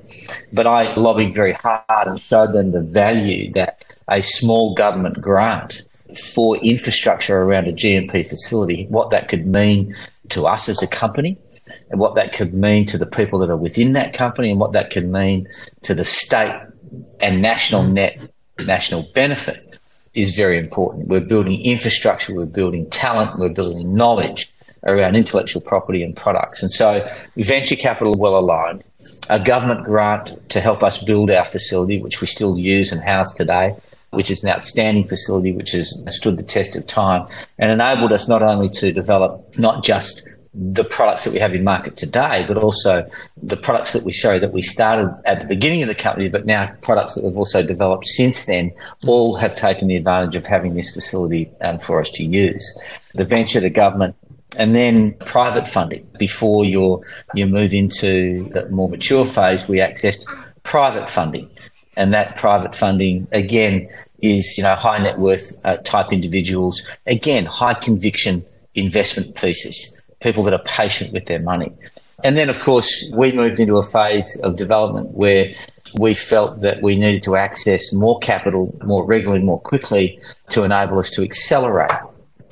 But 0.53 0.67
I 0.67 0.95
lobbied 0.95 1.35
very 1.35 1.53
hard 1.53 1.85
and 1.89 2.21
showed 2.21 2.53
them 2.53 2.73
the 2.73 2.81
value 2.81 3.53
that 3.53 3.85
a 4.09 4.23
small 4.23 4.75
government 4.75 5.21
grant 5.21 5.83
for 6.35 6.57
infrastructure 6.59 7.41
around 7.41 7.69
a 7.69 7.73
GMP 7.73 8.29
facility, 8.29 8.87
what 8.89 9.11
that 9.11 9.29
could 9.29 9.47
mean 9.47 9.95
to 10.31 10.47
us 10.47 10.69
as 10.69 10.83
a 10.83 10.87
company, 10.87 11.39
and 11.91 12.01
what 12.01 12.15
that 12.17 12.33
could 12.33 12.53
mean 12.53 12.85
to 12.87 12.99
the 12.99 13.07
people 13.07 13.39
that 13.39 13.51
are 13.51 13.57
within 13.57 13.93
that 13.93 14.13
company, 14.13 14.51
and 14.51 14.59
what 14.61 14.73
that 14.73 14.91
could 14.91 15.07
mean 15.07 15.49
to 15.83 15.95
the 15.95 16.05
state 16.05 16.61
and 17.21 17.41
national 17.41 17.85
net 17.85 18.21
national 18.59 19.03
benefit 19.15 19.79
is 20.15 20.37
very 20.37 20.59
important. 20.59 21.09
We're 21.09 21.21
building 21.21 21.65
infrastructure, 21.65 22.35
we're 22.35 22.45
building 22.45 22.89
talent, 22.91 23.39
we're 23.39 23.49
building 23.49 23.95
knowledge 23.95 24.53
around 24.85 25.17
intellectual 25.17 25.63
property 25.63 26.03
and 26.03 26.17
products. 26.17 26.63
And 26.63 26.73
so 26.73 27.07
venture 27.37 27.77
capital 27.77 28.15
well 28.17 28.39
aligned, 28.39 28.85
a 29.29 29.39
government 29.39 29.85
grant 29.85 30.49
to 30.51 30.61
help 30.61 30.83
us 30.83 31.03
build 31.03 31.31
our 31.31 31.45
facility, 31.45 32.01
which 32.01 32.21
we 32.21 32.27
still 32.27 32.59
use 32.59 32.93
and 32.93 33.01
house 33.01 33.33
today, 33.33 33.77
which 34.11 34.31
is 34.31 34.43
an 34.43 34.51
outstanding 34.51 35.07
facility 35.07 35.53
which 35.53 35.73
has 35.73 36.05
stood 36.09 36.37
the 36.37 36.43
test 36.43 36.77
of 36.77 36.87
time 36.87 37.27
and 37.59 37.71
enabled 37.71 38.13
us 38.13 38.29
not 38.29 38.43
only 38.43 38.69
to 38.69 38.93
develop 38.93 39.59
not 39.59 39.85
just 39.85 40.29
the 40.55 40.85
products 40.85 41.25
that 41.25 41.33
we 41.33 41.39
have 41.39 41.55
in 41.55 41.65
market 41.65 41.97
today, 41.97 42.45
but 42.47 42.59
also 42.59 43.07
the 43.43 43.57
products 43.57 43.95
that 43.95 44.05
we 44.05 44.13
show 44.13 44.39
that 44.39 44.53
we 44.53 44.61
started 44.61 45.11
at 45.25 45.41
the 45.41 45.47
beginning 45.47 45.81
of 45.81 45.89
the 45.89 45.95
company, 45.95 46.29
but 46.29 46.45
now 46.45 46.71
products 46.83 47.15
that 47.15 47.25
we've 47.25 47.39
also 47.39 47.63
developed 47.63 48.07
since 48.07 48.45
then, 48.45 48.71
all 49.07 49.35
have 49.37 49.55
taken 49.55 49.89
the 49.89 49.97
advantage 49.97 50.37
of 50.37 50.45
having 50.45 50.75
this 50.75 50.93
facility 50.93 51.51
um, 51.63 51.79
for 51.79 52.01
us 52.01 52.11
to 52.11 52.23
use. 52.23 52.79
The 53.15 53.25
venture, 53.25 53.61
the 53.61 53.71
government, 53.71 54.15
and 54.59 54.75
then 54.75 55.15
private 55.27 55.69
funding. 55.69 56.07
Before 56.19 56.65
you 56.65 57.03
you 57.35 57.47
move 57.47 57.73
into 57.73 58.49
the 58.51 58.69
more 58.69 58.89
mature 58.89 59.25
phase, 59.25 59.69
we 59.69 59.79
accessed 59.79 60.27
private 60.63 61.09
funding, 61.09 61.49
and 61.97 62.13
that 62.13 62.37
private 62.37 62.75
funding 62.75 63.27
again 63.33 63.89
is 64.21 64.57
you 64.57 64.65
know 64.65 64.75
high 64.75 64.99
net 64.99 65.19
worth 65.19 65.59
uh, 65.65 65.77
type 65.79 66.13
individuals. 66.13 66.83
Again, 67.07 67.47
high 67.47 67.75
conviction 67.75 68.45
investment 68.75 69.37
thesis, 69.39 69.97
people 70.21 70.43
that 70.45 70.55
are 70.55 70.63
patient 70.65 71.13
with 71.13 71.27
their 71.27 71.41
money. 71.41 71.73
And 72.25 72.37
then, 72.37 72.49
of 72.49 72.61
course, 72.61 73.13
we 73.17 73.33
moved 73.33 73.59
into 73.59 73.79
a 73.79 73.83
phase 73.83 74.41
of 74.45 74.55
development 74.55 75.11
where 75.11 75.53
we 75.99 76.15
felt 76.15 76.61
that 76.61 76.81
we 76.81 76.97
needed 76.97 77.23
to 77.25 77.37
access 77.37 77.93
more 77.93 78.19
capital 78.21 78.75
more 78.85 79.05
regularly, 79.05 79.43
more 79.43 79.61
quickly 79.61 80.21
to 80.51 80.63
enable 80.63 80.99
us 80.99 81.11
to 81.11 81.23
accelerate 81.23 81.91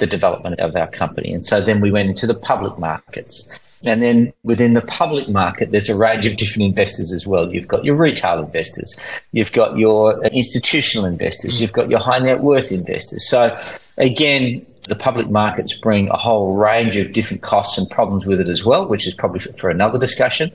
the 0.01 0.07
development 0.07 0.59
of 0.59 0.75
our 0.75 0.89
company. 0.89 1.33
And 1.33 1.45
so 1.45 1.61
then 1.61 1.81
we 1.81 1.91
went 1.91 2.09
into 2.09 2.27
the 2.27 2.35
public 2.35 2.79
markets. 2.79 3.49
And 3.85 4.03
then 4.03 4.33
within 4.43 4.75
the 4.75 4.83
public 4.83 5.29
market, 5.29 5.71
there's 5.71 5.89
a 5.89 5.97
range 5.97 6.27
of 6.27 6.37
different 6.37 6.65
investors 6.65 7.13
as 7.13 7.27
well. 7.27 7.51
You've 7.51 7.69
got 7.69 7.85
your 7.85 7.97
retail 7.97 8.39
investors, 8.39 8.95
you've 9.33 9.53
got 9.53 9.79
your 9.79 10.23
institutional 10.27 11.07
investors, 11.07 11.61
you've 11.61 11.73
got 11.73 11.89
your 11.89 11.99
high 11.99 12.19
net 12.19 12.41
worth 12.41 12.73
investors. 12.73 13.27
So 13.31 13.57
again, 13.97 14.67
the 14.89 14.97
public 14.97 15.31
markets 15.31 15.79
bring 15.79 16.11
a 16.11 16.17
whole 16.17 16.57
range 16.57 16.97
of 16.97 17.13
different 17.13 17.43
costs 17.43 17.79
and 17.79 17.89
problems 17.89 18.27
with 18.27 18.41
it 18.41 18.49
as 18.49 18.65
well, 18.65 18.87
which 18.87 19.07
is 19.07 19.15
probably 19.15 19.41
for 19.41 19.71
another 19.71 19.99
discussion. 19.99 20.51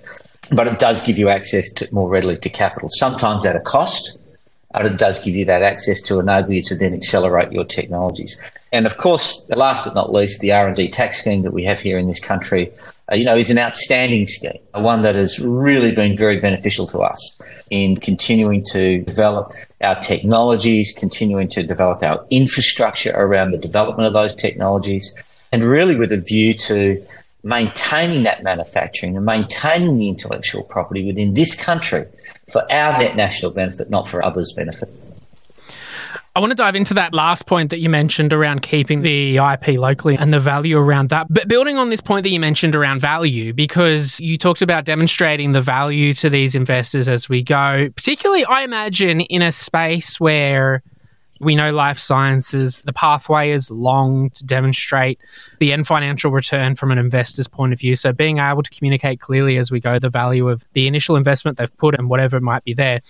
But 0.52 0.68
it 0.68 0.78
does 0.78 1.02
give 1.02 1.18
you 1.18 1.30
access 1.30 1.72
to 1.74 1.92
more 1.92 2.08
readily 2.08 2.36
to 2.38 2.50
capital, 2.50 2.90
sometimes 2.92 3.44
at 3.48 3.56
a 3.56 3.60
cost, 3.60 4.20
but 4.76 4.86
it 4.86 4.98
does 4.98 5.24
give 5.24 5.36
you 5.36 5.46
that 5.46 5.62
access 5.62 6.02
to 6.02 6.20
enable 6.20 6.52
you 6.52 6.62
to 6.62 6.76
then 6.76 6.94
accelerate 6.94 7.52
your 7.52 7.64
technologies. 7.64 8.38
And 8.74 8.86
of 8.86 8.98
course, 8.98 9.48
last 9.50 9.86
but 9.86 9.96
not 9.96 10.12
least, 10.12 10.42
the 10.42 10.52
R&D 10.52 10.90
tax 10.90 11.22
scheme 11.22 11.44
that 11.44 11.54
we 11.54 11.64
have 11.64 11.80
here 11.80 11.98
in 11.98 12.08
this 12.08 12.20
country, 12.20 12.74
uh, 13.10 13.16
you 13.16 13.24
know, 13.24 13.38
is 13.38 13.50
an 13.50 13.58
outstanding 13.58 14.28
scheme, 14.28 14.60
one 14.74 15.02
that 15.04 15.16
has 15.16 15.40
really 15.40 15.94
been 15.94 16.18
very 16.18 16.42
beneficial 16.42 16.88
to 16.88 17.00
us 17.00 17.38
in 17.70 17.96
continuing 17.96 18.66
to 18.72 19.02
develop 19.04 19.54
our 19.80 19.96
technologies, 20.02 20.94
continuing 20.98 21.48
to 21.48 21.64
develop 21.64 22.04
our 22.04 22.26
infrastructure 22.30 23.14
around 23.16 23.52
the 23.52 23.58
development 23.58 24.08
of 24.08 24.14
those 24.14 24.34
technologies, 24.34 25.10
and 25.54 25.64
really 25.64 25.96
with 25.96 26.12
a 26.12 26.18
view 26.18 26.54
to 26.54 27.02
maintaining 27.46 28.24
that 28.24 28.44
manufacturing 28.44 29.16
and 29.16 29.24
maintaining 29.24 29.98
the 29.98 30.10
intellectual 30.10 30.64
property 30.64 31.06
within 31.06 31.36
this 31.36 31.54
country 31.54 32.06
for 32.52 32.62
our 32.74 32.98
net 32.98 33.16
national 33.16 33.52
benefit, 33.52 33.90
not 33.90 34.08
for 34.08 34.26
others' 34.26 34.52
benefit. 34.52 34.90
I 36.36 36.40
want 36.40 36.52
to 36.52 36.56
dive 36.56 36.76
into 36.76 36.94
that 36.96 37.14
last 37.14 37.46
point 37.46 37.70
that 37.70 37.80
you 37.80 37.88
mentioned 37.88 38.34
around 38.34 38.62
keeping 38.62 39.04
the 39.04 39.38
IP 39.38 39.78
locally 39.78 40.16
and 40.16 40.34
the 40.34 40.40
value 40.40 40.78
around 40.78 41.10
that. 41.10 41.28
But 41.30 41.48
building 41.48 41.78
on 41.78 41.92
this 41.92 42.02
point 42.02 42.24
that 42.24 42.30
you 42.30 42.42
mentioned 42.42 42.76
around 42.76 43.00
value, 43.00 43.54
because 43.54 44.20
you 44.20 44.38
talked 44.38 44.62
about 44.62 44.84
demonstrating 44.84 45.54
the 45.54 45.62
value 45.62 46.14
to 46.16 46.30
these 46.30 46.56
investors 46.56 47.08
as 47.08 47.30
we 47.30 47.42
go, 47.42 47.90
particularly, 47.96 48.44
I 48.44 48.64
imagine, 48.64 49.22
in 49.22 49.42
a 49.42 49.54
space 49.54 50.20
where 50.20 50.84
we 51.40 51.56
know 51.56 51.72
life 51.72 52.00
sciences, 52.00 52.82
the 52.82 52.94
pathway 52.94 53.52
is 53.52 53.70
long 53.70 54.30
to 54.32 54.46
demonstrate 54.46 55.20
the 55.60 55.74
end 55.74 55.86
financial 55.86 56.32
return 56.32 56.76
from 56.76 56.92
an 56.92 56.98
investor's 56.98 57.48
point 57.48 57.74
of 57.74 57.80
view. 57.80 57.96
So, 57.96 58.14
being 58.14 58.40
able 58.40 58.64
to 58.64 58.70
communicate 58.72 59.20
clearly 59.20 59.58
as 59.58 59.72
we 59.72 59.80
go 59.80 60.00
the 60.00 60.10
value 60.10 60.48
of 60.48 60.66
the 60.74 60.88
initial 60.88 61.16
investment 61.16 61.58
they've 61.58 61.78
put 61.78 61.96
and 61.96 62.10
whatever 62.10 62.40
might 62.40 62.64
be 62.64 62.74
there. 62.74 63.02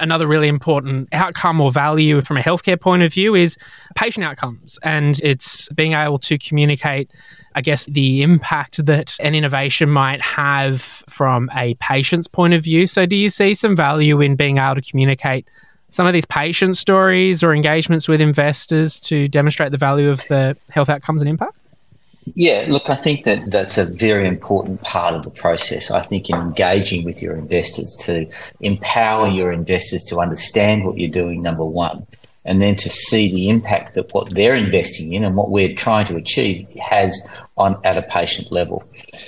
Another 0.00 0.28
really 0.28 0.46
important 0.46 1.08
outcome 1.10 1.60
or 1.60 1.72
value 1.72 2.20
from 2.20 2.36
a 2.36 2.40
healthcare 2.40 2.80
point 2.80 3.02
of 3.02 3.12
view 3.12 3.34
is 3.34 3.56
patient 3.96 4.24
outcomes. 4.24 4.78
And 4.84 5.18
it's 5.24 5.68
being 5.70 5.92
able 5.92 6.18
to 6.18 6.38
communicate, 6.38 7.10
I 7.56 7.62
guess, 7.62 7.84
the 7.86 8.22
impact 8.22 8.86
that 8.86 9.16
an 9.18 9.34
innovation 9.34 9.90
might 9.90 10.22
have 10.22 10.82
from 11.08 11.50
a 11.52 11.74
patient's 11.80 12.28
point 12.28 12.54
of 12.54 12.62
view. 12.62 12.86
So, 12.86 13.06
do 13.06 13.16
you 13.16 13.28
see 13.28 13.54
some 13.54 13.74
value 13.74 14.20
in 14.20 14.36
being 14.36 14.58
able 14.58 14.76
to 14.76 14.82
communicate? 14.82 15.48
Some 15.90 16.06
of 16.06 16.12
these 16.12 16.26
patient 16.26 16.76
stories 16.76 17.42
or 17.42 17.54
engagements 17.54 18.08
with 18.08 18.20
investors 18.20 19.00
to 19.00 19.28
demonstrate 19.28 19.72
the 19.72 19.78
value 19.78 20.10
of 20.10 20.26
the 20.28 20.56
health 20.70 20.88
outcomes 20.88 21.22
and 21.22 21.28
impact? 21.28 21.64
Yeah, 22.34 22.66
look, 22.68 22.90
I 22.90 22.94
think 22.94 23.24
that 23.24 23.50
that's 23.50 23.78
a 23.78 23.84
very 23.84 24.26
important 24.26 24.82
part 24.82 25.14
of 25.14 25.22
the 25.22 25.30
process. 25.30 25.90
I 25.90 26.02
think 26.02 26.28
in 26.28 26.36
engaging 26.36 27.04
with 27.04 27.22
your 27.22 27.34
investors 27.36 27.96
to 28.00 28.26
empower 28.60 29.28
your 29.28 29.50
investors 29.50 30.04
to 30.04 30.18
understand 30.18 30.84
what 30.84 30.98
you're 30.98 31.10
doing, 31.10 31.42
number 31.42 31.64
one, 31.64 32.06
and 32.44 32.60
then 32.60 32.76
to 32.76 32.90
see 32.90 33.30
the 33.30 33.48
impact 33.48 33.94
that 33.94 34.12
what 34.12 34.34
they're 34.34 34.54
investing 34.54 35.12
in 35.12 35.24
and 35.24 35.36
what 35.36 35.50
we're 35.50 35.74
trying 35.74 36.06
to 36.06 36.16
achieve 36.16 36.68
has 36.80 37.26
on 37.56 37.80
at 37.84 37.96
a 37.96 38.02
patient 38.02 38.52
level. 38.52 38.84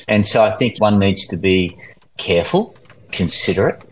And 0.09 0.27
so 0.27 0.43
I 0.43 0.51
think 0.57 0.79
one 0.79 0.99
needs 0.99 1.27
to 1.29 1.37
be 1.37 1.77
careful, 2.19 2.77
considerate, 3.13 3.83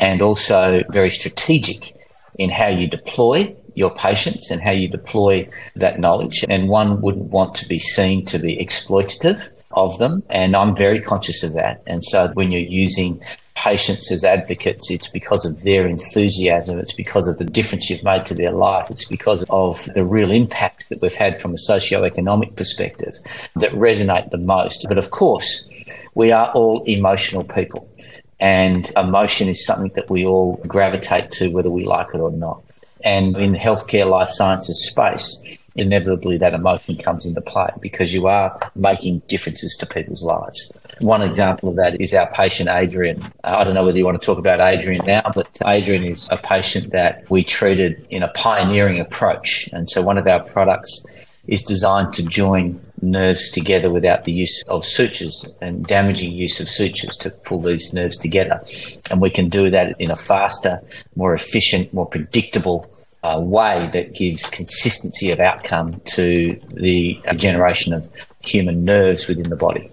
and 0.00 0.20
also 0.20 0.82
very 0.90 1.10
strategic 1.10 1.95
in 2.38 2.50
how 2.50 2.68
you 2.68 2.86
deploy 2.86 3.54
your 3.74 3.94
patients 3.94 4.50
and 4.50 4.62
how 4.62 4.72
you 4.72 4.88
deploy 4.88 5.48
that 5.76 6.00
knowledge. 6.00 6.44
And 6.48 6.68
one 6.68 7.00
wouldn't 7.02 7.30
want 7.30 7.54
to 7.56 7.68
be 7.68 7.78
seen 7.78 8.24
to 8.26 8.38
be 8.38 8.56
exploitative 8.56 9.50
of 9.72 9.98
them. 9.98 10.22
And 10.30 10.56
I'm 10.56 10.74
very 10.74 11.00
conscious 11.00 11.42
of 11.42 11.52
that. 11.52 11.82
And 11.86 12.02
so 12.02 12.28
when 12.34 12.50
you're 12.50 12.62
using 12.62 13.20
patients 13.54 14.10
as 14.10 14.24
advocates, 14.24 14.90
it's 14.90 15.08
because 15.08 15.44
of 15.44 15.62
their 15.62 15.86
enthusiasm. 15.86 16.78
It's 16.78 16.92
because 16.92 17.28
of 17.28 17.38
the 17.38 17.44
difference 17.44 17.90
you've 17.90 18.04
made 18.04 18.24
to 18.26 18.34
their 18.34 18.52
life. 18.52 18.90
It's 18.90 19.04
because 19.04 19.44
of 19.50 19.84
the 19.94 20.04
real 20.04 20.30
impact 20.30 20.88
that 20.88 21.02
we've 21.02 21.14
had 21.14 21.38
from 21.38 21.52
a 21.52 21.58
socio-economic 21.58 22.56
perspective 22.56 23.14
that 23.56 23.72
resonate 23.72 24.30
the 24.30 24.38
most. 24.38 24.86
But 24.88 24.98
of 24.98 25.10
course, 25.10 25.68
we 26.14 26.32
are 26.32 26.50
all 26.52 26.82
emotional 26.84 27.44
people. 27.44 27.90
And 28.38 28.90
emotion 28.96 29.48
is 29.48 29.64
something 29.64 29.92
that 29.94 30.10
we 30.10 30.26
all 30.26 30.56
gravitate 30.66 31.30
to, 31.32 31.48
whether 31.48 31.70
we 31.70 31.84
like 31.84 32.08
it 32.14 32.18
or 32.18 32.30
not. 32.30 32.62
And 33.04 33.36
in 33.36 33.52
the 33.52 33.58
healthcare 33.58 34.08
life 34.08 34.28
sciences 34.28 34.86
space, 34.86 35.58
inevitably 35.76 36.38
that 36.38 36.54
emotion 36.54 36.96
comes 36.96 37.26
into 37.26 37.40
play 37.40 37.68
because 37.80 38.12
you 38.12 38.26
are 38.26 38.58
making 38.74 39.20
differences 39.28 39.76
to 39.78 39.86
people's 39.86 40.22
lives. 40.22 40.72
One 41.00 41.22
example 41.22 41.68
of 41.68 41.76
that 41.76 42.00
is 42.00 42.14
our 42.14 42.30
patient 42.32 42.70
Adrian. 42.70 43.22
I 43.44 43.62
don't 43.64 43.74
know 43.74 43.84
whether 43.84 43.98
you 43.98 44.04
want 44.04 44.20
to 44.20 44.24
talk 44.24 44.38
about 44.38 44.60
Adrian 44.60 45.04
now, 45.06 45.30
but 45.34 45.48
Adrian 45.66 46.04
is 46.04 46.28
a 46.30 46.38
patient 46.38 46.92
that 46.92 47.30
we 47.30 47.44
treated 47.44 48.06
in 48.10 48.22
a 48.22 48.28
pioneering 48.28 48.98
approach. 48.98 49.68
And 49.72 49.90
so 49.90 50.02
one 50.02 50.16
of 50.18 50.26
our 50.26 50.42
products 50.44 51.04
is 51.46 51.62
designed 51.62 52.12
to 52.14 52.24
join 52.24 52.80
nerves 53.02 53.50
together 53.50 53.90
without 53.90 54.24
the 54.24 54.32
use 54.32 54.62
of 54.68 54.84
sutures 54.84 55.54
and 55.60 55.86
damaging 55.86 56.32
use 56.32 56.60
of 56.60 56.68
sutures 56.68 57.16
to 57.18 57.30
pull 57.30 57.60
these 57.60 57.92
nerves 57.92 58.16
together. 58.16 58.62
And 59.10 59.20
we 59.20 59.30
can 59.30 59.48
do 59.48 59.70
that 59.70 60.00
in 60.00 60.10
a 60.10 60.16
faster, 60.16 60.80
more 61.14 61.34
efficient, 61.34 61.92
more 61.92 62.06
predictable 62.06 62.90
uh, 63.22 63.40
way 63.40 63.90
that 63.92 64.14
gives 64.14 64.48
consistency 64.48 65.30
of 65.30 65.40
outcome 65.40 66.00
to 66.04 66.58
the 66.74 67.20
generation 67.36 67.92
of 67.92 68.08
human 68.40 68.84
nerves 68.84 69.26
within 69.26 69.50
the 69.50 69.56
body. 69.56 69.90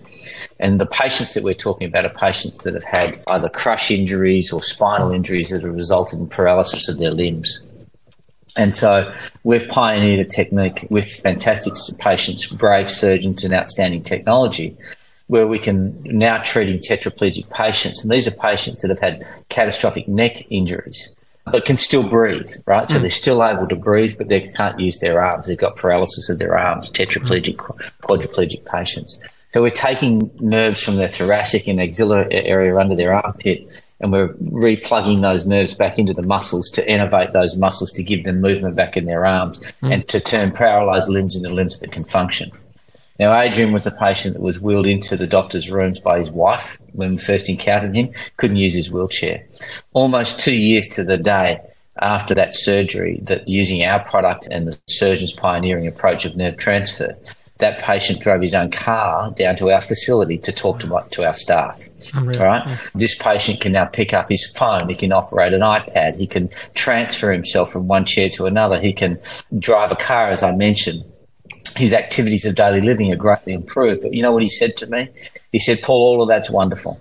And 0.59 0.79
the 0.79 0.85
patients 0.85 1.33
that 1.33 1.43
we're 1.43 1.53
talking 1.53 1.87
about 1.87 2.05
are 2.05 2.09
patients 2.09 2.63
that 2.63 2.73
have 2.73 2.83
had 2.83 3.21
either 3.27 3.49
crush 3.49 3.91
injuries 3.91 4.53
or 4.53 4.61
spinal 4.61 5.11
injuries 5.11 5.49
that 5.49 5.63
have 5.63 5.75
resulted 5.75 6.19
in 6.19 6.27
paralysis 6.27 6.87
of 6.87 6.99
their 6.99 7.11
limbs. 7.11 7.63
And 8.55 8.75
so 8.75 9.13
we've 9.43 9.67
pioneered 9.67 10.19
a 10.19 10.29
technique 10.29 10.87
with 10.89 11.09
fantastic 11.09 11.73
patients, 11.97 12.47
brave 12.47 12.89
surgeons, 12.89 13.43
and 13.43 13.53
outstanding 13.53 14.03
technology 14.03 14.77
where 15.27 15.47
we 15.47 15.57
can 15.57 15.99
now 16.03 16.37
treating 16.39 16.79
tetraplegic 16.79 17.49
patients. 17.49 18.03
And 18.03 18.11
these 18.11 18.27
are 18.27 18.31
patients 18.31 18.81
that 18.81 18.89
have 18.89 18.99
had 18.99 19.23
catastrophic 19.49 20.07
neck 20.07 20.45
injuries 20.51 21.15
but 21.45 21.65
can 21.65 21.77
still 21.77 22.07
breathe, 22.07 22.51
right? 22.65 22.87
So 22.87 22.97
mm. 22.97 23.01
they're 23.01 23.09
still 23.09 23.43
able 23.43 23.67
to 23.67 23.75
breathe, 23.75 24.17
but 24.17 24.29
they 24.29 24.41
can't 24.41 24.79
use 24.79 24.99
their 24.99 25.23
arms. 25.23 25.47
They've 25.47 25.57
got 25.57 25.75
paralysis 25.75 26.29
of 26.29 26.39
their 26.39 26.57
arms, 26.57 26.89
tetraplegic, 26.91 27.57
quadriplegic 28.01 28.65
patients. 28.65 29.19
So 29.51 29.61
we're 29.61 29.71
taking 29.71 30.31
nerves 30.39 30.81
from 30.81 30.95
their 30.95 31.09
thoracic 31.09 31.67
and 31.67 31.81
axillary 31.81 32.33
area 32.33 32.77
under 32.77 32.95
their 32.95 33.13
armpit 33.13 33.67
and 33.99 34.12
we're 34.12 34.29
replugging 34.34 35.21
those 35.21 35.45
nerves 35.45 35.73
back 35.73 35.97
into 35.97 36.13
the 36.13 36.21
muscles 36.21 36.69
to 36.71 36.86
innervate 36.86 37.32
those 37.32 37.56
muscles 37.56 37.91
to 37.91 38.03
give 38.03 38.23
them 38.23 38.41
movement 38.41 38.75
back 38.75 38.97
in 38.97 39.06
their 39.06 39.25
arms 39.25 39.60
mm. 39.82 39.93
and 39.93 40.08
to 40.10 40.19
turn 40.19 40.51
paralyzed 40.51 41.10
limbs 41.10 41.36
into 41.36 41.49
limbs 41.49 41.79
that 41.79 41.91
can 41.91 42.03
function. 42.03 42.51
Now, 43.19 43.39
Adrian 43.39 43.71
was 43.71 43.86
a 43.86 43.91
patient 43.91 44.34
that 44.34 44.41
was 44.41 44.60
wheeled 44.60 44.88
into 44.88 45.15
the 45.15 45.27
doctor's 45.27 45.69
rooms 45.69 45.99
by 45.99 46.17
his 46.17 46.32
wife 46.32 46.79
when 46.93 47.12
we 47.12 47.17
first 47.17 47.47
encountered 47.47 47.95
him, 47.95 48.12
couldn't 48.38 48.58
use 48.58 48.73
his 48.73 48.91
wheelchair. 48.91 49.45
Almost 49.93 50.39
two 50.39 50.53
years 50.53 50.88
to 50.89 51.03
the 51.03 51.17
day 51.17 51.62
after 52.01 52.34
that 52.34 52.56
surgery, 52.56 53.19
that 53.23 53.47
using 53.47 53.84
our 53.84 54.03
product 54.03 54.47
and 54.49 54.67
the 54.67 54.77
surgeon's 54.88 55.32
pioneering 55.32 55.88
approach 55.88 56.25
of 56.25 56.36
nerve 56.36 56.58
transfer, 56.58 57.15
that 57.63 57.80
patient 57.80 58.19
drove 58.19 58.41
his 58.41 58.54
own 58.54 58.69
car 58.69 59.32
down 59.32 59.56
to 59.56 59.71
our 59.71 59.82
facility 59.82 60.38
to 60.38 60.52
talk 60.52 60.80
to, 60.82 61.06
to 61.12 61.26
our 61.26 61.34
staff. 61.34 61.82
Oh, 62.13 62.19
Unreal. 62.19 62.41
All 62.41 62.47
right. 62.47 62.67
Yeah. 62.67 62.78
This 62.93 63.15
patient 63.15 63.62
can 63.62 63.71
now 63.71 63.86
pick 63.86 64.13
up 64.13 64.30
his 64.30 64.45
phone. 64.52 64.89
He 64.89 64.95
can 64.95 65.13
operate 65.13 65.54
an 65.54 65.62
iPad. 65.62 66.17
He 66.17 66.28
can 66.28 66.49
transfer 66.76 67.32
himself 67.32 67.71
from 67.71 67.88
one 67.88 68.04
chair 68.04 68.30
to 68.32 68.45
another. 68.45 68.80
He 68.80 68.91
can 68.91 69.19
drive 69.58 69.91
a 69.91 69.95
car, 69.95 70.30
as 70.30 70.43
I 70.43 70.54
mentioned. 70.54 71.04
His 71.78 71.93
activities 71.93 72.45
of 72.45 72.56
daily 72.56 72.82
living 72.82 73.12
are 73.13 73.15
greatly 73.15 73.54
improved. 73.54 74.02
But 74.02 74.13
you 74.13 74.21
know 74.21 74.34
what 74.34 74.43
he 74.43 74.49
said 74.49 74.76
to 74.78 74.88
me? 74.88 75.08
He 75.52 75.60
said, 75.60 75.82
Paul, 75.82 76.02
all 76.02 76.21
of 76.21 76.28
that's 76.28 76.49
wonderful. 76.49 76.99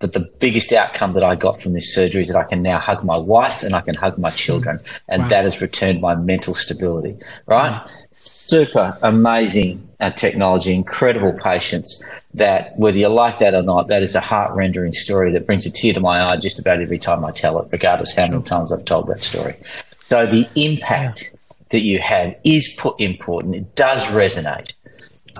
But 0.00 0.12
the 0.12 0.20
biggest 0.38 0.70
outcome 0.72 1.14
that 1.14 1.24
I 1.24 1.34
got 1.34 1.62
from 1.62 1.72
this 1.72 1.94
surgery 1.94 2.22
is 2.22 2.28
that 2.28 2.36
I 2.36 2.44
can 2.44 2.62
now 2.62 2.78
hug 2.78 3.02
my 3.04 3.16
wife 3.16 3.62
and 3.62 3.74
I 3.74 3.80
can 3.80 3.94
hug 3.94 4.18
my 4.18 4.30
children. 4.30 4.78
Mm. 4.78 5.00
And 5.08 5.22
wow. 5.22 5.28
that 5.28 5.44
has 5.44 5.62
returned 5.62 6.02
my 6.02 6.14
mental 6.14 6.54
stability. 6.54 7.16
Right? 7.46 7.70
Wow. 7.70 7.86
Super 8.46 8.98
amazing 9.00 9.88
uh, 10.00 10.10
technology, 10.10 10.74
incredible 10.74 11.32
patients 11.32 12.04
that 12.34 12.76
whether 12.76 12.98
you 12.98 13.08
like 13.08 13.38
that 13.38 13.54
or 13.54 13.62
not, 13.62 13.88
that 13.88 14.02
is 14.02 14.14
a 14.14 14.20
heart 14.20 14.54
rendering 14.54 14.92
story 14.92 15.32
that 15.32 15.46
brings 15.46 15.64
a 15.64 15.70
tear 15.70 15.94
to 15.94 16.00
my 16.00 16.22
eye 16.22 16.36
just 16.36 16.58
about 16.58 16.82
every 16.82 16.98
time 16.98 17.24
I 17.24 17.32
tell 17.32 17.58
it, 17.58 17.68
regardless 17.72 18.12
how 18.12 18.26
many 18.26 18.42
times 18.42 18.70
I've 18.70 18.84
told 18.84 19.06
that 19.06 19.22
story. 19.22 19.56
So 20.02 20.26
the 20.26 20.46
impact 20.56 21.34
that 21.70 21.80
you 21.80 22.00
have 22.00 22.38
is 22.44 22.68
put 22.76 23.00
important. 23.00 23.54
It 23.54 23.74
does 23.76 24.04
resonate. 24.06 24.74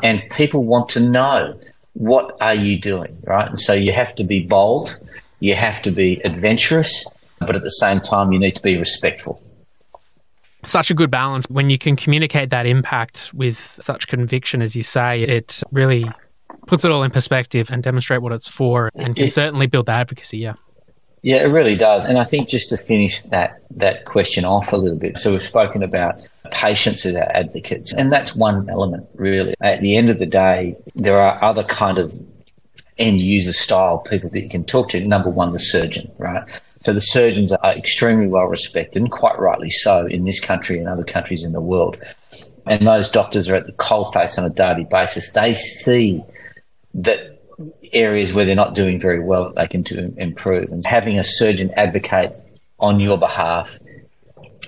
And 0.02 0.22
people 0.30 0.64
want 0.64 0.88
to 0.90 1.00
know 1.00 1.60
what 1.92 2.36
are 2.40 2.54
you 2.54 2.80
doing, 2.80 3.18
right? 3.24 3.48
And 3.48 3.60
so 3.60 3.74
you 3.74 3.92
have 3.92 4.14
to 4.14 4.24
be 4.24 4.40
bold, 4.40 4.98
you 5.40 5.54
have 5.56 5.82
to 5.82 5.90
be 5.90 6.22
adventurous, 6.24 7.04
but 7.38 7.54
at 7.54 7.62
the 7.62 7.70
same 7.70 8.00
time, 8.00 8.32
you 8.32 8.38
need 8.38 8.56
to 8.56 8.62
be 8.62 8.78
respectful. 8.78 9.42
Such 10.64 10.90
a 10.90 10.94
good 10.94 11.10
balance 11.10 11.46
when 11.48 11.70
you 11.70 11.78
can 11.78 11.96
communicate 11.96 12.50
that 12.50 12.66
impact 12.66 13.32
with 13.34 13.78
such 13.80 14.08
conviction, 14.08 14.62
as 14.62 14.74
you 14.74 14.82
say, 14.82 15.22
it 15.22 15.62
really 15.72 16.10
puts 16.66 16.84
it 16.84 16.90
all 16.90 17.02
in 17.02 17.10
perspective 17.10 17.70
and 17.70 17.82
demonstrate 17.82 18.22
what 18.22 18.32
it's 18.32 18.48
for 18.48 18.90
and 18.94 19.16
can 19.16 19.26
it, 19.26 19.32
certainly 19.32 19.66
build 19.66 19.86
the 19.86 19.92
advocacy. 19.92 20.38
Yeah. 20.38 20.54
Yeah, 21.22 21.36
it 21.36 21.46
really 21.46 21.74
does. 21.74 22.04
And 22.04 22.18
I 22.18 22.24
think 22.24 22.50
just 22.50 22.68
to 22.68 22.76
finish 22.76 23.22
that 23.22 23.62
that 23.70 24.04
question 24.04 24.44
off 24.44 24.74
a 24.74 24.76
little 24.76 24.98
bit. 24.98 25.16
So 25.16 25.32
we've 25.32 25.42
spoken 25.42 25.82
about 25.82 26.20
patients 26.50 27.06
as 27.06 27.16
our 27.16 27.34
advocates, 27.34 27.94
and 27.94 28.12
that's 28.12 28.34
one 28.36 28.68
element 28.68 29.08
really. 29.14 29.54
At 29.62 29.80
the 29.80 29.96
end 29.96 30.10
of 30.10 30.18
the 30.18 30.26
day, 30.26 30.76
there 30.94 31.18
are 31.18 31.42
other 31.42 31.64
kind 31.64 31.96
of 31.96 32.12
end 32.98 33.22
user 33.22 33.54
style 33.54 33.98
people 33.98 34.28
that 34.30 34.42
you 34.42 34.50
can 34.50 34.64
talk 34.64 34.90
to. 34.90 35.00
Number 35.00 35.30
one, 35.30 35.54
the 35.54 35.60
surgeon, 35.60 36.12
right? 36.18 36.60
So 36.84 36.92
the 36.92 37.00
surgeons 37.00 37.50
are 37.50 37.72
extremely 37.72 38.26
well 38.26 38.44
respected, 38.44 39.00
and 39.00 39.10
quite 39.10 39.38
rightly 39.38 39.70
so, 39.70 40.06
in 40.06 40.24
this 40.24 40.40
country 40.40 40.78
and 40.78 40.88
other 40.88 41.04
countries 41.04 41.42
in 41.42 41.52
the 41.52 41.60
world. 41.60 41.96
And 42.66 42.86
those 42.86 43.08
doctors 43.08 43.48
are 43.48 43.56
at 43.56 43.66
the 43.66 43.72
coalface 43.72 44.38
on 44.38 44.44
a 44.44 44.50
daily 44.50 44.84
basis. 44.84 45.30
They 45.30 45.54
see 45.54 46.22
that 46.94 47.42
areas 47.92 48.32
where 48.32 48.44
they're 48.44 48.54
not 48.54 48.74
doing 48.74 49.00
very 49.00 49.20
well, 49.20 49.52
they 49.54 49.66
can 49.66 49.82
do, 49.82 50.14
improve. 50.16 50.70
And 50.72 50.84
having 50.86 51.18
a 51.18 51.24
surgeon 51.24 51.70
advocate 51.76 52.36
on 52.78 53.00
your 53.00 53.18
behalf 53.18 53.78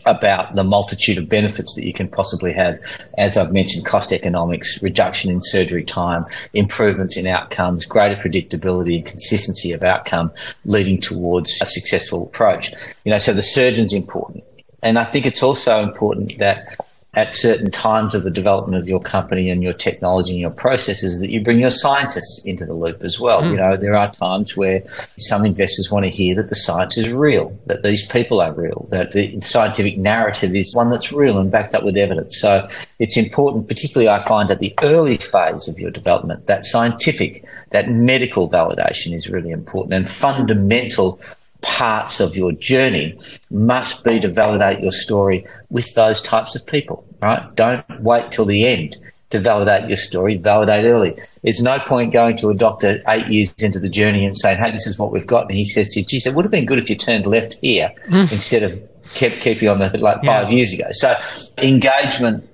about 0.07 0.55
the 0.55 0.65
multitude 0.65 1.19
of 1.19 1.29
benefits 1.29 1.75
that 1.75 1.85
you 1.85 1.93
can 1.93 2.09
possibly 2.09 2.53
have. 2.53 2.79
As 3.19 3.37
I've 3.37 3.53
mentioned, 3.53 3.85
cost 3.85 4.13
economics, 4.13 4.83
reduction 4.83 5.31
in 5.31 5.41
surgery 5.43 5.85
time, 5.85 6.25
improvements 6.53 7.17
in 7.17 7.27
outcomes, 7.27 7.85
greater 7.85 8.17
predictability 8.17 8.97
and 8.97 9.07
consistency 9.07 9.73
of 9.73 9.85
outcome 9.85 10.33
leading 10.65 11.01
towards 11.01 11.61
a 11.61 11.67
successful 11.67 12.23
approach. 12.23 12.73
You 13.05 13.13
know, 13.13 13.19
so 13.19 13.33
the 13.33 13.43
surgeon's 13.43 13.93
important. 13.93 14.45
And 14.83 14.99
I 14.99 15.05
think 15.05 15.27
it's 15.27 15.43
also 15.43 15.83
important 15.83 16.39
that 16.39 16.77
at 17.17 17.35
certain 17.35 17.71
times 17.71 18.15
of 18.15 18.25
the 18.25 18.31
development 18.31 18.79
of 18.79 18.87
your 18.87 19.01
company 19.01 19.49
and 19.49 19.63
your 19.63 19.73
technology 19.73 20.33
and 20.33 20.41
your 20.41 20.51
processes 20.51 21.19
that 21.19 21.31
you 21.31 21.41
bring 21.41 21.59
your 21.59 21.71
scientists 21.71 22.45
into 22.45 22.67
the 22.67 22.75
loop 22.75 23.03
as 23.03 23.19
well. 23.19 23.41
Mm. 23.41 23.51
You 23.53 23.57
know, 23.57 23.77
there 23.77 23.95
are 23.95 24.13
times 24.13 24.55
where 24.55 24.83
some 25.17 25.47
investors 25.47 25.91
want 25.91 26.05
to 26.05 26.11
hear 26.11 26.35
that 26.37 26.51
the 26.51 26.55
science 26.55 26.99
is 26.99 27.11
real, 27.11 27.59
that 27.67 27.83
these 27.85 28.07
people 28.07 28.43
are 28.43 28.53
real, 28.53 28.87
that 28.91 29.13
the 29.13 29.41
scientific 29.41 29.97
narrative 29.97 30.55
is 30.55 30.75
one 30.75 30.91
that's 30.91 31.11
real 31.11 31.39
and 31.39 31.51
backed 31.51 31.75
up 31.75 31.85
with 31.85 31.97
evidence. 31.97 32.39
So 32.39 32.69
it's 32.99 33.17
important, 33.17 33.67
particularly 33.67 34.11
I 34.11 34.23
find 34.23 34.51
at 34.51 34.61
the 34.61 34.75
early 34.83 35.17
phase 35.17 35.69
of 35.69 35.79
your 35.79 35.91
development, 35.91 36.47
that 36.47 36.67
scientific, 36.67 37.47
that 37.71 37.89
medical 37.89 38.51
validation 38.51 39.15
is 39.15 39.31
really 39.31 39.53
important 39.53 39.95
and 39.95 40.11
fundamental 40.11 41.19
parts 41.67 42.21
of 42.21 42.37
your 42.37 42.53
journey 42.53 43.19
must 43.51 44.05
be 44.05 44.21
to 44.21 44.29
validate 44.29 44.81
your 44.81 44.93
story 44.93 45.45
with 45.69 45.93
those 45.95 46.23
types 46.23 46.55
of 46.55 46.65
people, 46.65 47.05
right? 47.21 47.55
Don't 47.57 47.85
wait 48.01 48.31
till 48.31 48.45
the 48.45 48.67
end 48.67 48.97
to 49.31 49.41
validate 49.41 49.89
your 49.89 49.97
story, 49.97 50.37
validate 50.37 50.85
early. 50.85 51.19
There's 51.43 51.61
no 51.61 51.81
point 51.81 52.13
going 52.13 52.37
to 52.39 52.51
a 52.51 52.55
doctor 52.55 53.03
eight 53.09 53.27
years 53.27 53.53
into 53.59 53.81
the 53.81 53.89
journey 53.89 54.25
and 54.25 54.37
saying, 54.37 54.59
hey, 54.59 54.71
this 54.71 54.87
is 54.87 54.97
what 54.97 55.11
we've 55.11 55.27
got. 55.27 55.49
And 55.49 55.59
he 55.59 55.65
says 55.65 55.89
to 55.91 56.01
you, 56.01 56.07
geez, 56.07 56.27
it 56.27 56.35
would 56.35 56.45
have 56.45 56.53
been 56.53 56.67
good 56.67 56.79
if 56.79 56.89
you 56.89 56.95
turned 56.95 57.27
left 57.27 57.55
here 57.61 57.93
mm. 58.09 58.33
instead 58.33 58.63
of 58.63 58.81
kept 59.15 59.41
keeping 59.41 59.69
on 59.69 59.81
the 59.81 59.89
like 59.99 60.23
five 60.25 60.51
yeah. 60.51 60.57
years 60.57 60.73
ago. 60.73 60.87
So 60.93 61.17
engagement 61.59 62.49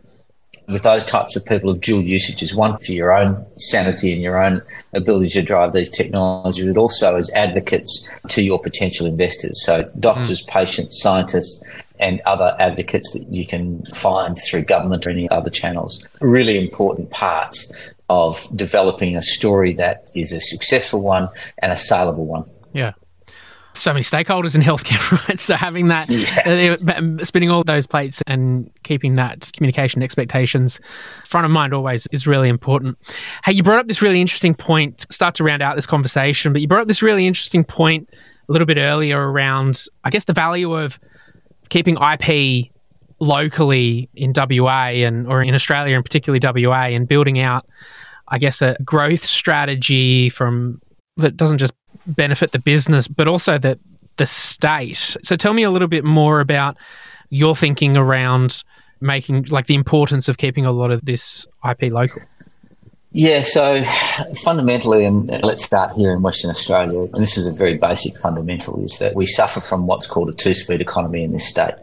with 0.73 0.83
those 0.83 1.05
types 1.05 1.37
of 1.37 1.45
people 1.45 1.71
of 1.71 1.81
dual 1.81 2.03
usage 2.03 2.43
is 2.43 2.55
one 2.55 2.79
for 2.79 2.93
your 2.93 3.13
own 3.13 3.45
sanity 3.57 4.13
and 4.13 4.23
your 4.23 4.43
own 4.43 4.63
ability 4.93 5.31
to 5.31 5.43
drive 5.43 5.73
these 5.73 5.91
technologies, 5.91 6.67
but 6.67 6.77
also 6.77 7.17
as 7.17 7.31
advocates 7.31 8.09
to 8.29 8.43
your 8.43 8.61
potential 8.61 9.07
investors. 9.07 9.65
So 9.65 9.91
doctors, 9.99 10.43
mm. 10.43 10.49
patients, 10.49 11.01
scientists, 11.01 11.63
and 12.01 12.21
other 12.23 12.57
advocates 12.59 13.13
that 13.13 13.27
you 13.33 13.47
can 13.47 13.85
find 13.95 14.37
through 14.49 14.63
government 14.63 15.07
or 15.07 15.11
any 15.11 15.29
other 15.31 15.51
channels. 15.51 16.05
Really 16.21 16.59
important 16.59 17.11
parts 17.11 17.73
of 18.09 18.47
developing 18.57 19.17
a 19.17 19.23
story 19.23 19.73
that 19.75 20.11
is 20.17 20.33
a 20.33 20.41
successful 20.41 21.01
one 21.01 21.29
and 21.59 21.73
a 21.73 21.77
saleable 21.77 22.27
one. 22.27 22.45
Yeah 22.73 22.93
so 23.75 23.93
many 23.93 24.03
stakeholders 24.03 24.55
in 24.57 24.63
healthcare, 24.71 25.29
right? 25.29 25.41
So 25.41 25.57
having 25.57 25.89
that, 25.89 26.09
yeah. 26.09 26.77
uh, 26.89 27.25
spinning 27.25 27.51
all 27.51 27.65
those 27.65 27.87
plates 27.87 28.23
and 28.27 28.71
keeping 28.83 29.15
that 29.17 29.51
communication 29.55 30.03
expectations 30.03 30.81
front 31.25 31.45
of 31.45 31.51
mind 31.51 31.75
always 31.75 32.07
is 32.13 32.27
really 32.27 32.49
important. 32.49 32.99
Hey, 33.45 33.53
you 33.53 33.63
brought 33.63 33.79
up 33.79 33.87
this 33.87 34.03
really 34.03 34.21
interesting 34.21 34.55
point, 34.55 35.07
start 35.11 35.35
to 35.37 35.45
round 35.45 35.63
out 35.63 35.77
this 35.77 35.87
conversation, 35.87 36.53
but 36.53 36.61
you 36.61 36.69
brought 36.69 36.83
up 36.83 36.89
this 36.89 37.03
really 37.03 37.27
interesting 37.27 37.65
point 37.65 38.09
a 38.49 38.53
little 38.53 38.67
bit 38.67 38.79
earlier 38.79 39.31
around, 39.31 39.85
I 40.05 40.11
guess, 40.11 40.25
the 40.25 40.33
value 40.33 40.75
of 40.75 40.99
keeping 41.69 41.97
IP 41.97 42.71
locally 43.21 44.11
in 44.15 44.33
WA 44.37 44.89
and 44.89 45.29
or 45.29 45.43
in 45.43 45.55
Australia 45.55 45.95
and 45.95 46.05
particularly 46.05 46.41
WA 46.67 46.87
and 46.87 47.07
building 47.07 47.39
out, 47.39 47.65
I 48.29 48.39
guess, 48.39 48.61
a 48.61 48.77
growth 48.85 49.25
strategy 49.25 50.29
from 50.29 50.81
that 51.19 51.37
doesn't 51.37 51.59
just 51.59 51.73
benefit 52.07 52.53
the 52.53 52.59
business, 52.59 53.09
but 53.09 53.29
also 53.29 53.59
the 53.59 53.79
the 54.17 54.27
state. 54.27 55.17
So 55.23 55.37
tell 55.37 55.55
me 55.55 55.63
a 55.63 55.71
little 55.71 55.89
bit 55.89 56.05
more 56.05 56.41
about 56.41 56.77
your 57.31 57.57
thinking 57.57 57.97
around 57.97 58.63
making 59.01 59.45
like 59.45 59.67
the 59.67 59.75
importance 59.75 60.29
of 60.29 60.37
keeping 60.37 60.65
a 60.65 60.73
lot 60.73 60.91
of 60.91 61.05
this 61.05 61.47
IP 61.69 61.93
local. 61.93 62.23
Yeah, 63.15 63.43
so 63.43 63.85
fundamentally, 64.43 65.05
and 65.05 65.29
let's 65.43 65.63
start 65.63 65.93
here 65.93 66.15
in 66.15 66.23
Western 66.23 66.51
Australia, 66.51 67.03
and 67.13 67.23
this 67.23 67.37
is 67.37 67.47
a 67.47 67.53
very 67.53 67.77
basic 67.77 68.17
fundamental, 68.19 68.83
is 68.83 68.99
that 69.01 69.15
we 69.15 69.27
suffer 69.27 69.61
from 69.61 69.87
what's 69.87 70.07
called 70.07 70.31
a 70.31 70.33
two 70.33 70.55
speed 70.55 70.81
economy 70.81 71.23
in 71.23 71.33
this 71.33 71.47
state. 71.47 71.75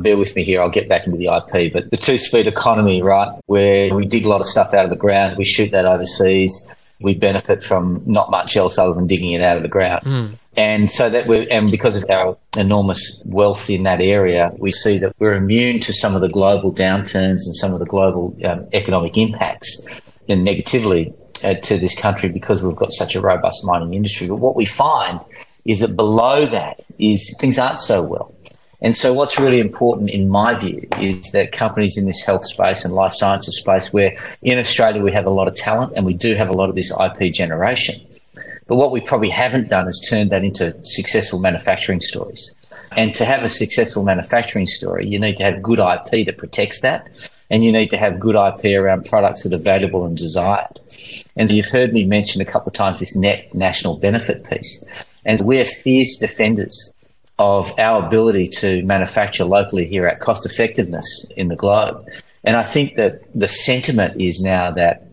Bear 0.00 0.16
with 0.16 0.34
me 0.34 0.42
here, 0.42 0.62
I'll 0.62 0.70
get 0.70 0.88
back 0.88 1.06
into 1.06 1.18
the 1.18 1.26
IP, 1.26 1.70
but 1.70 1.90
the 1.90 1.98
two 1.98 2.16
speed 2.16 2.46
economy, 2.46 3.02
right, 3.02 3.28
where 3.44 3.94
we 3.94 4.06
dig 4.06 4.24
a 4.24 4.28
lot 4.28 4.40
of 4.40 4.46
stuff 4.46 4.72
out 4.72 4.84
of 4.84 4.90
the 4.90 4.96
ground, 4.96 5.36
we 5.36 5.44
shoot 5.44 5.70
that 5.72 5.84
overseas, 5.84 6.66
we 7.00 7.14
benefit 7.14 7.64
from 7.64 8.02
not 8.06 8.30
much 8.30 8.56
else 8.56 8.78
other 8.78 8.94
than 8.94 9.06
digging 9.06 9.30
it 9.30 9.42
out 9.42 9.56
of 9.56 9.62
the 9.62 9.68
ground. 9.68 10.04
Mm. 10.04 10.38
And 10.56 10.90
so 10.90 11.10
that 11.10 11.26
we 11.26 11.48
and 11.50 11.70
because 11.70 11.96
of 11.96 12.08
our 12.08 12.36
enormous 12.56 13.22
wealth 13.26 13.68
in 13.68 13.82
that 13.84 14.00
area, 14.00 14.52
we 14.56 14.70
see 14.70 14.98
that 14.98 15.14
we're 15.18 15.34
immune 15.34 15.80
to 15.80 15.92
some 15.92 16.14
of 16.14 16.20
the 16.20 16.28
global 16.28 16.72
downturns 16.72 17.40
and 17.44 17.54
some 17.56 17.72
of 17.72 17.80
the 17.80 17.86
global 17.86 18.36
um, 18.44 18.66
economic 18.72 19.18
impacts 19.18 20.02
and 20.28 20.44
negatively 20.44 21.12
uh, 21.42 21.54
to 21.54 21.76
this 21.78 21.94
country 21.94 22.28
because 22.28 22.62
we've 22.62 22.76
got 22.76 22.92
such 22.92 23.14
a 23.14 23.20
robust 23.20 23.64
mining 23.64 23.94
industry. 23.94 24.28
But 24.28 24.36
what 24.36 24.54
we 24.54 24.64
find 24.64 25.20
is 25.64 25.80
that 25.80 25.96
below 25.96 26.46
that 26.46 26.82
is 26.98 27.34
things 27.40 27.58
aren't 27.58 27.80
so 27.80 28.02
well. 28.02 28.33
And 28.84 28.94
so, 28.94 29.14
what's 29.14 29.38
really 29.38 29.60
important, 29.60 30.10
in 30.10 30.28
my 30.28 30.52
view, 30.52 30.86
is 31.00 31.32
that 31.32 31.52
companies 31.52 31.96
in 31.96 32.04
this 32.04 32.20
health 32.20 32.44
space 32.44 32.84
and 32.84 32.92
life 32.92 33.14
sciences 33.14 33.58
space, 33.58 33.94
where 33.94 34.14
in 34.42 34.58
Australia 34.58 35.02
we 35.02 35.10
have 35.10 35.24
a 35.24 35.30
lot 35.30 35.48
of 35.48 35.56
talent 35.56 35.94
and 35.96 36.04
we 36.04 36.12
do 36.12 36.34
have 36.34 36.50
a 36.50 36.52
lot 36.52 36.68
of 36.68 36.74
this 36.74 36.92
IP 37.00 37.32
generation, 37.32 37.94
but 38.66 38.76
what 38.76 38.92
we 38.92 39.00
probably 39.00 39.30
haven't 39.30 39.70
done 39.70 39.88
is 39.88 40.06
turned 40.06 40.30
that 40.32 40.44
into 40.44 40.76
successful 40.84 41.38
manufacturing 41.38 42.02
stories. 42.02 42.54
And 42.92 43.14
to 43.14 43.24
have 43.24 43.42
a 43.42 43.48
successful 43.48 44.02
manufacturing 44.02 44.66
story, 44.66 45.08
you 45.08 45.18
need 45.18 45.38
to 45.38 45.44
have 45.44 45.62
good 45.62 45.78
IP 45.78 46.26
that 46.26 46.36
protects 46.36 46.82
that. 46.82 47.08
And 47.48 47.64
you 47.64 47.72
need 47.72 47.88
to 47.88 47.96
have 47.96 48.20
good 48.20 48.36
IP 48.36 48.76
around 48.76 49.06
products 49.06 49.44
that 49.44 49.54
are 49.54 49.62
valuable 49.62 50.04
and 50.04 50.16
desired. 50.16 50.80
And 51.36 51.50
you've 51.50 51.68
heard 51.68 51.94
me 51.94 52.04
mention 52.04 52.42
a 52.42 52.44
couple 52.44 52.68
of 52.68 52.74
times 52.74 53.00
this 53.00 53.16
net 53.16 53.54
national 53.54 53.96
benefit 53.96 54.44
piece. 54.44 54.84
And 55.24 55.40
we're 55.42 55.64
fierce 55.64 56.18
defenders 56.18 56.93
of 57.38 57.72
our 57.78 58.06
ability 58.06 58.46
to 58.46 58.82
manufacture 58.84 59.44
locally 59.44 59.86
here 59.86 60.06
at 60.06 60.20
cost 60.20 60.46
effectiveness 60.46 61.06
in 61.36 61.48
the 61.48 61.56
globe. 61.56 62.06
And 62.44 62.56
I 62.56 62.62
think 62.62 62.94
that 62.96 63.22
the 63.34 63.48
sentiment 63.48 64.20
is 64.20 64.40
now 64.40 64.70
that 64.72 65.08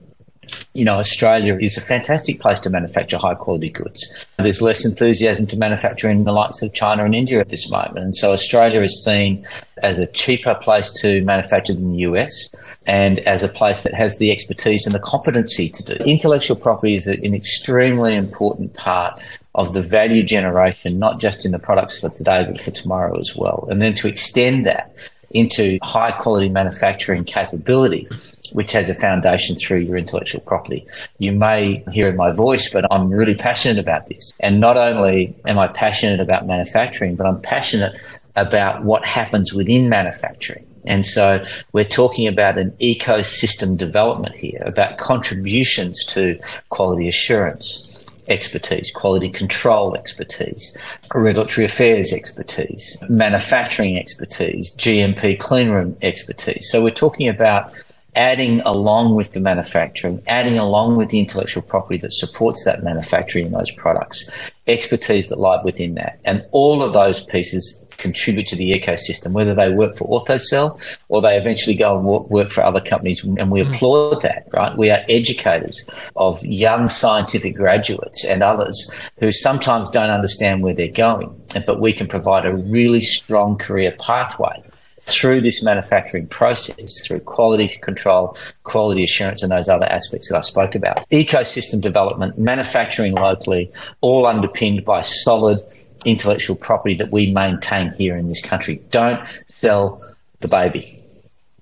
you 0.74 0.86
know, 0.86 0.96
Australia 0.96 1.56
is 1.56 1.78
a 1.78 1.82
fantastic 1.82 2.40
place 2.40 2.60
to 2.62 2.70
manufacture 2.70 3.18
high 3.18 3.36
quality 3.36 3.70
goods. 3.70 4.28
There's 4.38 4.62
less 4.62 4.86
enthusiasm 4.86 5.48
to 5.48 5.58
manufacture 5.58 6.10
in 6.10 6.24
the 6.24 6.32
likes 6.32 6.62
of 6.62 6.74
China 6.74 7.06
and 7.06 7.16
India 7.16 7.40
at 7.40 7.50
this 7.50 7.70
moment. 7.70 8.00
And 8.00 8.16
so 8.16 8.32
Australia 8.32 8.82
is 8.82 9.04
seen 9.04 9.46
as 9.84 10.00
a 10.00 10.08
cheaper 10.08 10.56
place 10.56 10.90
to 11.02 11.24
manufacture 11.24 11.74
than 11.74 11.92
the 11.92 12.00
US 12.00 12.50
and 12.86 13.20
as 13.20 13.44
a 13.44 13.48
place 13.48 13.84
that 13.84 13.94
has 13.94 14.18
the 14.18 14.32
expertise 14.32 14.86
and 14.86 14.94
the 14.94 15.00
competency 15.00 15.70
to 15.70 15.84
do. 15.84 15.94
Intellectual 16.04 16.56
property 16.56 16.96
is 16.96 17.08
an 17.08 17.34
extremely 17.34 18.16
important 18.16 18.74
part 18.74 19.22
of 19.56 19.74
the 19.74 19.82
value 19.82 20.24
generation, 20.24 20.98
not 21.00 21.20
just 21.20 21.46
in 21.46 21.52
the 21.52 21.60
products 21.60 22.00
for 22.00 22.10
today, 22.10 22.46
but 22.46 22.60
for 22.60 22.72
tomorrow 22.72 23.20
as 23.20 23.36
well. 23.36 23.68
And 23.70 23.82
then 23.82 23.94
to 23.96 24.08
extend 24.08 24.66
that 24.66 24.96
into 25.32 25.78
high 25.82 26.12
quality 26.12 26.50
manufacturing 26.50 27.24
capability 27.24 28.08
which 28.54 28.72
has 28.74 28.90
a 28.90 28.94
foundation 28.94 29.56
through 29.56 29.80
your 29.80 29.98
intellectual 29.98 30.42
property. 30.42 30.86
You 31.20 31.32
may 31.32 31.84
hear 31.92 32.10
in 32.10 32.16
my 32.16 32.32
voice, 32.32 32.70
but 32.70 32.86
I'm 32.92 33.10
really 33.10 33.36
passionate 33.36 33.78
about 33.78 34.08
this. 34.08 34.34
And 34.40 34.60
not 34.60 34.78
only 34.78 35.36
am 35.48 35.58
I 35.58 35.68
passionate 35.68 36.20
about 36.20 36.48
manufacturing, 36.48 37.16
but 37.16 37.26
I'm 37.26 37.42
passionate 37.42 37.98
about 38.36 38.84
what 38.84 39.06
happens 39.06 39.54
within 39.54 39.90
manufacturing. 39.90 40.66
And 40.86 41.06
so 41.06 41.44
we're 41.74 41.86
talking 41.86 42.28
about 42.28 42.58
an 42.58 42.72
ecosystem 42.82 43.78
development 43.78 44.36
here, 44.36 44.64
about 44.66 44.98
contributions 44.98 46.04
to 46.06 46.40
quality 46.70 47.08
assurance 47.08 47.88
expertise, 48.28 48.92
quality 48.92 49.30
control 49.30 49.96
expertise, 49.96 50.76
regulatory 51.14 51.66
affairs 51.66 52.14
expertise, 52.14 52.98
manufacturing 53.10 53.98
expertise, 53.98 54.76
GMP 54.76 55.38
cleanroom 55.38 55.96
expertise. 56.02 56.70
So 56.72 56.84
we're 56.84 56.92
talking 56.92 57.28
about 57.28 57.72
adding 58.16 58.60
along 58.62 59.16
with 59.16 59.32
the 59.34 59.40
manufacturing, 59.40 60.22
adding 60.28 60.58
along 60.58 60.98
with 60.98 61.10
the 61.10 61.20
intellectual 61.20 61.64
property 61.64 61.98
that 62.00 62.12
supports 62.12 62.66
that 62.66 62.84
manufacturing 62.84 63.46
in 63.48 63.52
those 63.52 63.72
products, 63.72 64.30
expertise 64.68 65.30
that 65.30 65.40
lie 65.40 65.62
within 65.64 65.96
that. 65.96 66.20
And 66.26 66.46
all 66.52 66.84
of 66.84 66.94
those 66.94 67.22
pieces 67.22 67.86
contribute 68.02 68.48
to 68.48 68.56
the 68.56 68.72
ecosystem, 68.72 69.32
whether 69.32 69.56
they 69.56 69.72
work 69.72 69.96
for 69.96 70.08
Orthocell 70.08 70.82
or 71.08 71.22
they 71.22 71.38
eventually 71.38 71.76
go 71.76 71.98
and 71.98 72.06
work 72.06 72.52
for 72.52 72.62
other 72.62 72.82
companies. 72.82 73.24
And 73.24 73.52
we 73.52 73.62
mm. 73.62 73.74
applaud 73.74 74.22
that, 74.24 74.48
right? 74.52 74.76
We 74.78 74.90
are 74.90 75.00
educators 75.08 75.90
of 76.16 76.44
young 76.46 76.90
scientific 76.90 77.56
graduates 77.56 78.26
and 78.26 78.44
others 78.44 78.92
who 79.20 79.32
sometimes 79.32 79.90
don't 79.90 80.10
understand 80.10 80.64
where 80.64 80.74
they're 80.74 80.88
going, 80.90 81.34
but 81.66 81.80
we 81.80 81.94
can 81.94 82.08
provide 82.08 82.46
a 82.46 82.56
really 82.56 83.02
strong 83.02 83.58
career 83.58 83.96
pathway 84.00 84.58
through 85.04 85.42
this 85.42 85.64
manufacturing 85.64 86.28
process, 86.28 87.06
through 87.06 87.20
quality 87.22 87.68
control, 87.68 88.38
quality 88.64 89.04
assurance, 89.04 89.42
and 89.42 89.52
those 89.52 89.68
other 89.68 89.86
aspects 89.86 90.30
that 90.30 90.38
I 90.38 90.42
spoke 90.42 90.76
about. 90.76 91.08
Ecosystem 91.10 91.82
development, 91.82 92.38
manufacturing 92.38 93.14
locally, 93.14 93.72
all 94.02 94.26
underpinned 94.26 94.86
by 94.86 95.02
solid 95.02 95.60
intellectual 96.06 96.56
property 96.56 96.96
that 96.96 97.12
we 97.12 97.32
maintain 97.32 97.94
here 97.94 98.18
in 98.18 98.28
this 98.28 98.42
country. 98.42 98.82
Don't 98.92 99.22
sell 99.48 100.02
the 100.40 100.48
baby. 100.48 100.98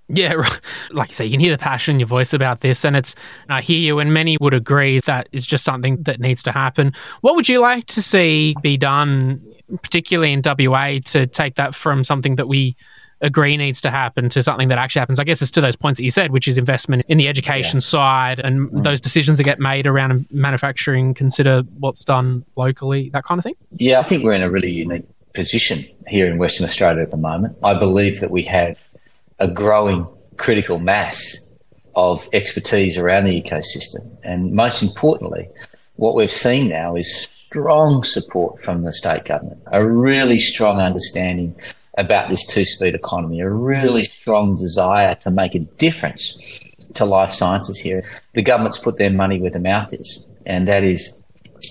Yeah, 0.07 0.43
like 0.91 1.09
you 1.09 1.15
say, 1.15 1.25
you 1.25 1.31
can 1.31 1.39
hear 1.39 1.51
the 1.51 1.57
passion 1.57 1.95
in 1.95 1.99
your 1.99 2.07
voice 2.07 2.33
about 2.33 2.61
this, 2.61 2.83
and 2.83 2.95
it's. 2.95 3.15
I 3.47 3.61
hear 3.61 3.79
you, 3.79 3.99
and 3.99 4.13
many 4.13 4.37
would 4.41 4.53
agree 4.53 4.99
that 5.01 5.29
is 5.31 5.45
just 5.45 5.63
something 5.63 6.01
that 6.03 6.19
needs 6.19 6.43
to 6.43 6.51
happen. 6.51 6.93
What 7.21 7.35
would 7.35 7.47
you 7.47 7.59
like 7.59 7.85
to 7.87 8.01
see 8.01 8.55
be 8.61 8.75
done, 8.75 9.41
particularly 9.83 10.33
in 10.33 10.41
WA, 10.43 10.99
to 11.05 11.27
take 11.27 11.55
that 11.55 11.75
from 11.75 12.03
something 12.03 12.35
that 12.37 12.47
we 12.47 12.75
agree 13.21 13.57
needs 13.57 13.81
to 13.81 13.91
happen 13.91 14.29
to 14.29 14.41
something 14.41 14.69
that 14.69 14.77
actually 14.77 15.01
happens. 15.01 15.19
I 15.19 15.23
guess 15.23 15.41
it's 15.41 15.51
to 15.51 15.61
those 15.61 15.75
points 15.75 15.97
that 15.97 16.03
you 16.03 16.11
said, 16.11 16.31
which 16.31 16.47
is 16.47 16.57
investment 16.57 17.05
in 17.07 17.17
the 17.17 17.27
education 17.27 17.77
yeah. 17.77 17.81
side 17.81 18.39
and 18.39 18.69
mm. 18.69 18.83
those 18.83 19.01
decisions 19.01 19.37
that 19.37 19.43
get 19.43 19.59
made 19.59 19.87
around 19.87 20.25
manufacturing, 20.31 21.13
consider 21.13 21.63
what's 21.79 22.03
done 22.03 22.45
locally, 22.55 23.09
that 23.11 23.23
kind 23.23 23.37
of 23.39 23.43
thing. 23.43 23.55
Yeah, 23.71 23.99
I 23.99 24.03
think 24.03 24.23
we're 24.23 24.33
in 24.33 24.43
a 24.43 24.49
really 24.49 24.71
unique 24.71 25.05
position 25.33 25.85
here 26.07 26.27
in 26.27 26.37
Western 26.37 26.65
Australia 26.65 27.01
at 27.01 27.11
the 27.11 27.17
moment. 27.17 27.57
I 27.63 27.73
believe 27.73 28.19
that 28.19 28.31
we 28.31 28.43
have 28.43 28.79
a 29.39 29.47
growing 29.47 30.07
critical 30.37 30.79
mass 30.79 31.37
of 31.95 32.27
expertise 32.33 32.97
around 32.97 33.25
the 33.25 33.41
ecosystem. 33.41 34.09
And 34.23 34.53
most 34.53 34.81
importantly, 34.81 35.49
what 35.95 36.15
we've 36.15 36.31
seen 36.31 36.69
now 36.69 36.95
is 36.95 37.27
strong 37.49 38.03
support 38.03 38.61
from 38.61 38.83
the 38.83 38.93
state 38.93 39.25
government, 39.25 39.61
a 39.71 39.85
really 39.85 40.39
strong 40.39 40.79
understanding 40.79 41.55
about 41.99 42.29
this 42.29 42.45
two 42.45 42.65
speed 42.65 42.95
economy, 42.95 43.41
a 43.41 43.49
really 43.49 44.03
strong 44.03 44.55
desire 44.55 45.15
to 45.15 45.31
make 45.31 45.55
a 45.55 45.59
difference 45.59 46.37
to 46.93 47.05
life 47.05 47.31
sciences 47.31 47.77
here. 47.77 48.03
The 48.33 48.41
government's 48.41 48.79
put 48.79 48.97
their 48.97 49.11
money 49.11 49.39
where 49.39 49.51
the 49.51 49.59
mouth 49.59 49.93
is, 49.93 50.27
and 50.45 50.67
that 50.67 50.83
is 50.83 51.13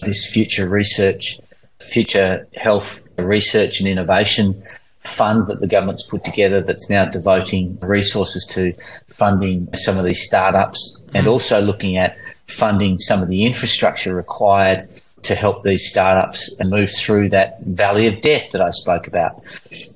this 0.03 0.31
future 0.31 0.69
research, 0.69 1.41
future 1.81 2.47
health 2.57 3.03
research 3.17 3.81
and 3.81 3.88
innovation 3.88 4.62
fund 5.01 5.47
that 5.47 5.61
the 5.61 5.67
government's 5.67 6.03
put 6.03 6.25
together 6.25 6.61
that's 6.61 6.91
now 6.91 7.05
devoting 7.07 7.79
resources 7.81 8.45
to 8.45 8.75
funding 9.09 9.69
some 9.75 9.97
of 9.97 10.05
these 10.05 10.23
startups 10.23 11.03
and 11.14 11.27
also 11.27 11.61
looking 11.61 11.97
at 11.97 12.17
funding 12.47 12.99
some 12.99 13.23
of 13.23 13.29
the 13.29 13.45
infrastructure 13.47 14.14
required 14.14 14.87
to 15.22 15.35
help 15.35 15.62
these 15.62 15.88
startups 15.88 16.50
move 16.64 16.90
through 16.90 17.28
that 17.31 17.61
valley 17.62 18.07
of 18.07 18.20
death 18.20 18.50
that 18.52 18.61
I 18.61 18.70
spoke 18.70 19.07
about. 19.07 19.42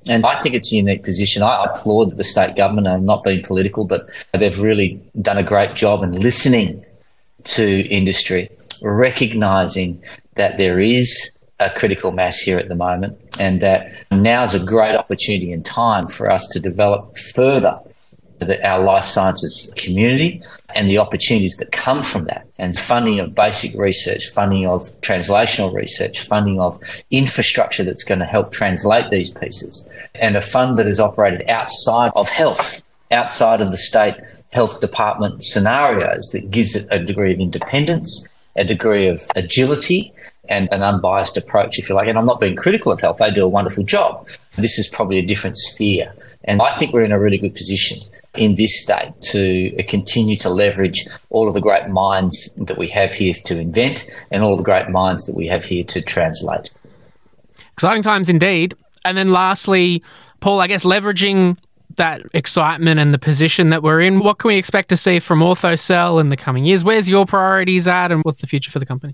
And 0.07 0.25
I 0.25 0.39
think 0.41 0.55
it's 0.55 0.71
a 0.71 0.75
unique 0.75 1.03
position. 1.03 1.43
I 1.43 1.65
applaud 1.65 2.15
the 2.17 2.23
state 2.23 2.55
government. 2.55 2.87
I'm 2.87 3.05
not 3.05 3.23
being 3.23 3.43
political, 3.43 3.85
but 3.85 4.07
they've 4.33 4.59
really 4.59 5.01
done 5.21 5.37
a 5.37 5.43
great 5.43 5.75
job 5.75 6.03
in 6.03 6.19
listening 6.19 6.85
to 7.45 7.87
industry, 7.87 8.49
recognizing 8.81 10.01
that 10.35 10.57
there 10.57 10.79
is 10.79 11.31
a 11.59 11.69
critical 11.69 12.11
mass 12.11 12.39
here 12.39 12.57
at 12.57 12.67
the 12.67 12.75
moment 12.75 13.17
and 13.39 13.61
that 13.61 13.91
now 14.11 14.43
is 14.43 14.53
a 14.53 14.59
great 14.59 14.95
opportunity 14.95 15.51
and 15.51 15.65
time 15.65 16.07
for 16.07 16.29
us 16.29 16.47
to 16.47 16.59
develop 16.59 17.17
further 17.17 17.79
the, 18.43 18.65
our 18.67 18.83
life 18.83 19.05
sciences 19.05 19.73
community 19.75 20.41
and 20.75 20.89
the 20.89 20.97
opportunities 20.97 21.55
that 21.57 21.71
come 21.71 22.03
from 22.03 22.25
that 22.25 22.47
and 22.57 22.77
funding 22.77 23.19
of 23.19 23.35
basic 23.35 23.73
research, 23.75 24.29
funding 24.29 24.67
of 24.67 24.89
translational 25.01 25.73
research, 25.73 26.21
funding 26.21 26.59
of 26.59 26.81
infrastructure 27.11 27.83
that's 27.83 28.03
going 28.03 28.19
to 28.19 28.25
help 28.25 28.51
translate 28.51 29.09
these 29.09 29.29
pieces 29.29 29.87
and 30.15 30.35
a 30.35 30.41
fund 30.41 30.77
that 30.77 30.87
is 30.87 30.99
operated 30.99 31.47
outside 31.49 32.11
of 32.15 32.29
health, 32.29 32.83
outside 33.11 33.61
of 33.61 33.71
the 33.71 33.77
state 33.77 34.15
health 34.51 34.79
department 34.79 35.43
scenarios 35.43 36.29
that 36.31 36.51
gives 36.51 36.75
it 36.75 36.87
a 36.91 36.99
degree 36.99 37.33
of 37.33 37.39
independence, 37.39 38.27
a 38.55 38.63
degree 38.63 39.07
of 39.07 39.21
agility 39.35 40.13
and 40.49 40.69
an 40.71 40.83
unbiased 40.83 41.37
approach, 41.37 41.79
if 41.79 41.89
you 41.89 41.95
like. 41.95 42.07
And 42.07 42.17
I'm 42.17 42.25
not 42.25 42.39
being 42.39 42.55
critical 42.55 42.91
of 42.91 43.01
health. 43.01 43.17
They 43.17 43.31
do 43.31 43.43
a 43.43 43.47
wonderful 43.47 43.83
job. 43.83 44.27
This 44.55 44.77
is 44.77 44.87
probably 44.87 45.17
a 45.17 45.25
different 45.25 45.57
sphere. 45.57 46.13
And 46.43 46.61
I 46.61 46.71
think 46.75 46.93
we're 46.93 47.05
in 47.05 47.11
a 47.11 47.19
really 47.19 47.37
good 47.37 47.55
position 47.55 47.97
in 48.35 48.55
this 48.55 48.81
state 48.81 49.11
to 49.21 49.83
continue 49.83 50.35
to 50.37 50.49
leverage 50.49 51.05
all 51.29 51.47
of 51.47 51.53
the 51.53 51.61
great 51.61 51.87
minds 51.89 52.53
that 52.57 52.77
we 52.77 52.87
have 52.89 53.13
here 53.13 53.33
to 53.45 53.59
invent 53.59 54.05
and 54.31 54.43
all 54.43 54.57
the 54.57 54.63
great 54.63 54.89
minds 54.89 55.25
that 55.25 55.35
we 55.35 55.47
have 55.47 55.63
here 55.63 55.83
to 55.83 56.01
translate. 56.01 56.71
Exciting 57.73 58.03
times 58.03 58.29
indeed. 58.29 58.75
And 59.05 59.17
then 59.17 59.31
lastly, 59.31 60.03
Paul, 60.39 60.61
I 60.61 60.67
guess 60.67 60.83
leveraging 60.83 61.57
that 61.97 62.21
excitement 62.33 62.99
and 62.99 63.13
the 63.13 63.19
position 63.19 63.69
that 63.69 63.83
we're 63.83 64.01
in, 64.01 64.19
what 64.19 64.39
can 64.39 64.47
we 64.47 64.57
expect 64.57 64.89
to 64.89 64.97
see 64.97 65.19
from 65.19 65.39
Orthocell 65.39 66.19
in 66.19 66.29
the 66.29 66.37
coming 66.37 66.65
years? 66.65 66.83
Where's 66.83 67.07
your 67.07 67.25
priorities 67.25 67.87
at 67.87 68.11
and 68.11 68.23
what's 68.23 68.39
the 68.39 68.47
future 68.47 68.71
for 68.71 68.79
the 68.79 68.85
company? 68.85 69.13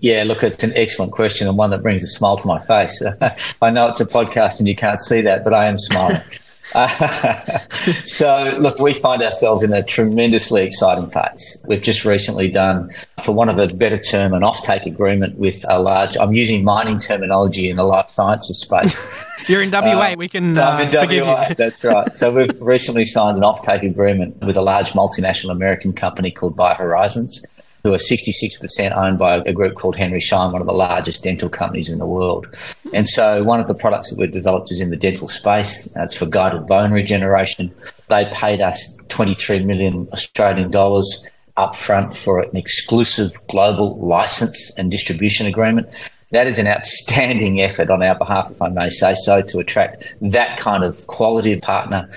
Yeah, 0.00 0.24
look, 0.24 0.42
it's 0.42 0.64
an 0.64 0.72
excellent 0.74 1.12
question 1.12 1.48
and 1.48 1.56
one 1.56 1.70
that 1.70 1.82
brings 1.82 2.02
a 2.02 2.08
smile 2.08 2.36
to 2.36 2.46
my 2.46 2.58
face. 2.58 3.02
I 3.62 3.70
know 3.70 3.88
it's 3.88 4.00
a 4.00 4.06
podcast 4.06 4.58
and 4.58 4.68
you 4.68 4.74
can't 4.74 5.00
see 5.00 5.20
that, 5.22 5.44
but 5.44 5.54
I 5.54 5.66
am 5.66 5.78
smiling. 5.78 6.20
so, 8.04 8.56
look, 8.58 8.78
we 8.78 8.92
find 8.92 9.22
ourselves 9.22 9.62
in 9.62 9.72
a 9.72 9.82
tremendously 9.82 10.64
exciting 10.64 11.08
phase. 11.10 11.64
We've 11.66 11.82
just 11.82 12.04
recently 12.04 12.50
done, 12.50 12.90
for 13.22 13.32
one 13.32 13.48
of 13.48 13.58
a 13.58 13.68
better 13.74 13.98
term, 13.98 14.34
an 14.34 14.42
offtake 14.42 14.84
agreement 14.84 15.38
with 15.38 15.64
a 15.68 15.78
large, 15.78 16.16
I'm 16.16 16.32
using 16.32 16.64
mining 16.64 16.98
terminology 16.98 17.70
in 17.70 17.76
the 17.76 17.84
life 17.84 18.10
sciences 18.10 18.60
space. 18.60 19.24
You're 19.48 19.62
in 19.62 19.70
WA, 19.70 19.80
uh, 19.80 20.14
we 20.16 20.28
can 20.28 20.58
uh, 20.58 20.78
in 20.80 20.90
forgive 20.90 21.26
WA, 21.26 21.46
you. 21.48 21.54
That's 21.58 21.84
right. 21.84 22.16
So, 22.16 22.32
we've 22.32 22.60
recently 22.60 23.04
signed 23.04 23.36
an 23.36 23.44
offtake 23.44 23.84
agreement 23.84 24.38
with 24.44 24.56
a 24.56 24.62
large 24.62 24.90
multinational 24.90 25.50
American 25.50 25.92
company 25.92 26.30
called 26.30 26.56
BioHorizons 26.56 27.44
who 27.86 27.94
are 27.94 27.98
66% 27.98 28.96
owned 28.96 29.16
by 29.16 29.36
a 29.36 29.52
group 29.52 29.76
called 29.76 29.94
Henry 29.94 30.18
Schein, 30.18 30.50
one 30.50 30.60
of 30.60 30.66
the 30.66 30.74
largest 30.74 31.22
dental 31.22 31.48
companies 31.48 31.88
in 31.88 31.98
the 31.98 32.06
world. 32.06 32.48
And 32.92 33.08
so 33.08 33.44
one 33.44 33.60
of 33.60 33.68
the 33.68 33.74
products 33.74 34.10
that 34.10 34.18
we've 34.18 34.30
developed 34.30 34.72
is 34.72 34.80
in 34.80 34.90
the 34.90 34.96
dental 34.96 35.28
space. 35.28 35.88
Uh, 35.96 36.02
it's 36.02 36.16
for 36.16 36.26
guided 36.26 36.66
bone 36.66 36.90
regeneration. 36.90 37.72
They 38.08 38.24
paid 38.32 38.60
us 38.60 38.96
23 39.08 39.60
million 39.60 40.08
Australian 40.12 40.72
dollars 40.72 41.30
upfront 41.56 42.16
for 42.16 42.40
an 42.40 42.56
exclusive 42.56 43.32
global 43.48 43.96
license 44.00 44.74
and 44.76 44.90
distribution 44.90 45.46
agreement. 45.46 45.88
That 46.32 46.48
is 46.48 46.58
an 46.58 46.66
outstanding 46.66 47.60
effort 47.60 47.88
on 47.88 48.02
our 48.02 48.18
behalf, 48.18 48.50
if 48.50 48.60
I 48.60 48.68
may 48.68 48.90
say 48.90 49.14
so, 49.14 49.42
to 49.42 49.58
attract 49.60 50.16
that 50.20 50.58
kind 50.58 50.82
of 50.82 51.06
quality 51.06 51.56
partner 51.60 52.10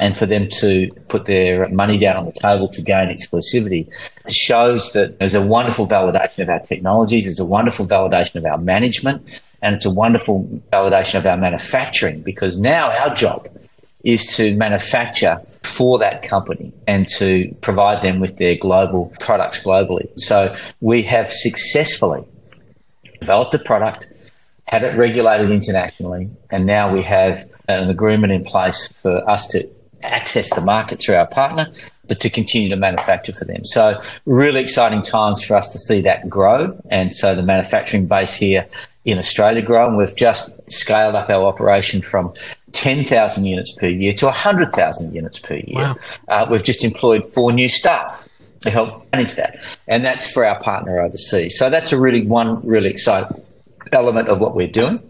and 0.00 0.16
for 0.16 0.26
them 0.26 0.48
to 0.60 0.90
put 1.08 1.26
their 1.26 1.68
money 1.68 1.98
down 1.98 2.16
on 2.16 2.26
the 2.26 2.32
table 2.32 2.68
to 2.68 2.82
gain 2.82 3.08
exclusivity 3.08 3.90
shows 4.28 4.92
that 4.92 5.18
there's 5.18 5.34
a 5.34 5.42
wonderful 5.42 5.86
validation 5.86 6.42
of 6.42 6.48
our 6.48 6.60
technologies, 6.60 7.24
there's 7.24 7.40
a 7.40 7.44
wonderful 7.44 7.86
validation 7.86 8.36
of 8.36 8.44
our 8.44 8.58
management, 8.58 9.42
and 9.62 9.74
it's 9.74 9.84
a 9.84 9.90
wonderful 9.90 10.44
validation 10.72 11.18
of 11.18 11.26
our 11.26 11.36
manufacturing 11.36 12.20
because 12.20 12.58
now 12.58 12.90
our 12.90 13.14
job 13.14 13.48
is 14.04 14.24
to 14.36 14.54
manufacture 14.56 15.40
for 15.64 15.98
that 15.98 16.22
company 16.22 16.72
and 16.86 17.08
to 17.08 17.54
provide 17.60 18.02
them 18.02 18.20
with 18.20 18.36
their 18.38 18.56
global 18.56 19.12
products 19.18 19.62
globally. 19.62 20.08
So 20.16 20.54
we 20.80 21.02
have 21.02 21.32
successfully 21.32 22.24
developed 23.20 23.52
the 23.52 23.58
product, 23.58 24.08
had 24.68 24.84
it 24.84 24.96
regulated 24.96 25.50
internationally, 25.50 26.30
and 26.50 26.64
now 26.64 26.92
we 26.92 27.02
have 27.02 27.50
an 27.68 27.90
agreement 27.90 28.32
in 28.32 28.44
place 28.44 28.88
for 29.02 29.28
us 29.28 29.46
to 29.48 29.68
access 30.02 30.52
the 30.54 30.60
market 30.60 31.00
through 31.00 31.16
our 31.16 31.26
partner, 31.26 31.70
but 32.06 32.20
to 32.20 32.30
continue 32.30 32.68
to 32.68 32.76
manufacture 32.76 33.32
for 33.32 33.44
them. 33.44 33.64
So 33.64 34.00
really 34.24 34.60
exciting 34.60 35.02
times 35.02 35.42
for 35.42 35.56
us 35.56 35.68
to 35.72 35.78
see 35.78 36.00
that 36.02 36.28
grow. 36.28 36.80
And 36.90 37.14
so 37.14 37.34
the 37.34 37.42
manufacturing 37.42 38.06
base 38.06 38.34
here 38.34 38.66
in 39.04 39.18
Australia 39.18 39.62
grow. 39.62 39.86
And 39.86 39.96
we've 39.96 40.14
just 40.14 40.54
scaled 40.70 41.14
up 41.14 41.30
our 41.30 41.44
operation 41.44 42.02
from 42.02 42.32
10,000 42.72 43.44
units 43.44 43.72
per 43.72 43.86
year 43.86 44.12
to 44.14 44.26
100,000 44.26 45.14
units 45.14 45.38
per 45.38 45.54
year. 45.54 45.76
Wow. 45.76 45.96
Uh, 46.28 46.46
we've 46.50 46.64
just 46.64 46.84
employed 46.84 47.32
four 47.32 47.52
new 47.52 47.68
staff 47.68 48.28
to 48.60 48.70
help 48.70 49.06
manage 49.12 49.34
that. 49.36 49.58
And 49.86 50.04
that's 50.04 50.30
for 50.30 50.44
our 50.44 50.58
partner 50.60 51.00
overseas. 51.00 51.58
So 51.58 51.70
that's 51.70 51.92
a 51.92 52.00
really 52.00 52.26
one 52.26 52.66
really 52.66 52.90
exciting 52.90 53.42
element 53.92 54.28
of 54.28 54.40
what 54.40 54.54
we're 54.54 54.68
doing. 54.68 55.00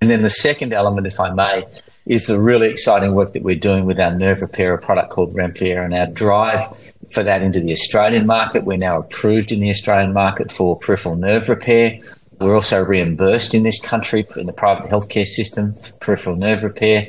And 0.00 0.10
then 0.10 0.22
the 0.22 0.30
second 0.30 0.72
element, 0.72 1.06
if 1.06 1.20
I 1.20 1.30
may, 1.30 1.64
is 2.06 2.26
the 2.26 2.38
really 2.38 2.68
exciting 2.68 3.14
work 3.14 3.32
that 3.32 3.42
we're 3.42 3.54
doing 3.54 3.86
with 3.86 3.98
our 3.98 4.14
nerve 4.14 4.42
repair, 4.42 4.74
a 4.74 4.78
product 4.78 5.10
called 5.10 5.34
Remplir, 5.34 5.84
and 5.84 5.94
our 5.94 6.06
drive 6.06 6.92
for 7.12 7.22
that 7.22 7.42
into 7.42 7.60
the 7.60 7.72
Australian 7.72 8.26
market. 8.26 8.64
We're 8.64 8.76
now 8.76 8.98
approved 8.98 9.52
in 9.52 9.60
the 9.60 9.70
Australian 9.70 10.12
market 10.12 10.52
for 10.52 10.78
peripheral 10.78 11.16
nerve 11.16 11.48
repair. 11.48 12.00
We're 12.40 12.56
also 12.56 12.84
reimbursed 12.84 13.54
in 13.54 13.62
this 13.62 13.80
country 13.80 14.26
in 14.36 14.46
the 14.46 14.52
private 14.52 14.90
healthcare 14.90 15.26
system 15.26 15.74
for 15.74 15.92
peripheral 15.92 16.36
nerve 16.36 16.64
repair. 16.64 17.08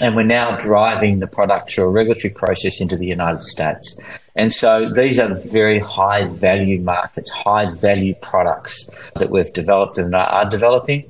And 0.00 0.14
we're 0.14 0.22
now 0.22 0.56
driving 0.56 1.18
the 1.18 1.26
product 1.26 1.68
through 1.68 1.84
a 1.84 1.90
regulatory 1.90 2.32
process 2.32 2.80
into 2.80 2.96
the 2.96 3.06
United 3.06 3.42
States. 3.42 4.00
And 4.36 4.52
so 4.52 4.88
these 4.88 5.18
are 5.18 5.34
very 5.34 5.80
high 5.80 6.28
value 6.28 6.80
markets, 6.80 7.30
high 7.30 7.70
value 7.74 8.14
products 8.22 8.88
that 9.16 9.30
we've 9.30 9.52
developed 9.52 9.98
and 9.98 10.14
are 10.14 10.48
developing. 10.48 11.04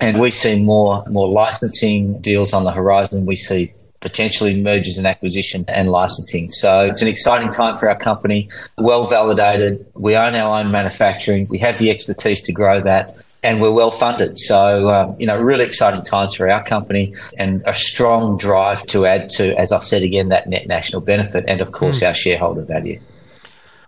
And 0.00 0.20
we 0.20 0.30
see 0.30 0.62
more, 0.62 1.04
more 1.08 1.28
licensing 1.28 2.20
deals 2.20 2.52
on 2.52 2.64
the 2.64 2.72
horizon. 2.72 3.26
We 3.26 3.36
see 3.36 3.72
potentially 4.00 4.60
mergers 4.60 4.96
and 4.96 5.06
acquisition 5.06 5.64
and 5.68 5.88
licensing. 5.88 6.50
So 6.50 6.82
it's 6.82 7.02
an 7.02 7.08
exciting 7.08 7.52
time 7.52 7.76
for 7.78 7.88
our 7.88 7.98
company, 7.98 8.48
well 8.76 9.06
validated. 9.06 9.84
We 9.94 10.16
own 10.16 10.34
our 10.34 10.60
own 10.60 10.70
manufacturing. 10.70 11.48
We 11.48 11.58
have 11.58 11.78
the 11.78 11.90
expertise 11.90 12.40
to 12.42 12.52
grow 12.52 12.80
that 12.82 13.22
and 13.42 13.60
we're 13.60 13.72
well 13.72 13.90
funded. 13.90 14.38
So, 14.38 14.90
um, 14.90 15.16
you 15.18 15.26
know, 15.26 15.38
really 15.38 15.64
exciting 15.64 16.02
times 16.04 16.34
for 16.34 16.50
our 16.50 16.64
company 16.64 17.14
and 17.36 17.62
a 17.66 17.74
strong 17.74 18.36
drive 18.36 18.84
to 18.86 19.06
add 19.06 19.30
to, 19.30 19.58
as 19.58 19.72
I 19.72 19.80
said 19.80 20.02
again, 20.02 20.28
that 20.30 20.48
net 20.48 20.66
national 20.66 21.02
benefit 21.02 21.44
and, 21.46 21.60
of 21.60 21.72
course, 21.72 22.00
mm. 22.00 22.08
our 22.08 22.14
shareholder 22.14 22.62
value. 22.62 23.00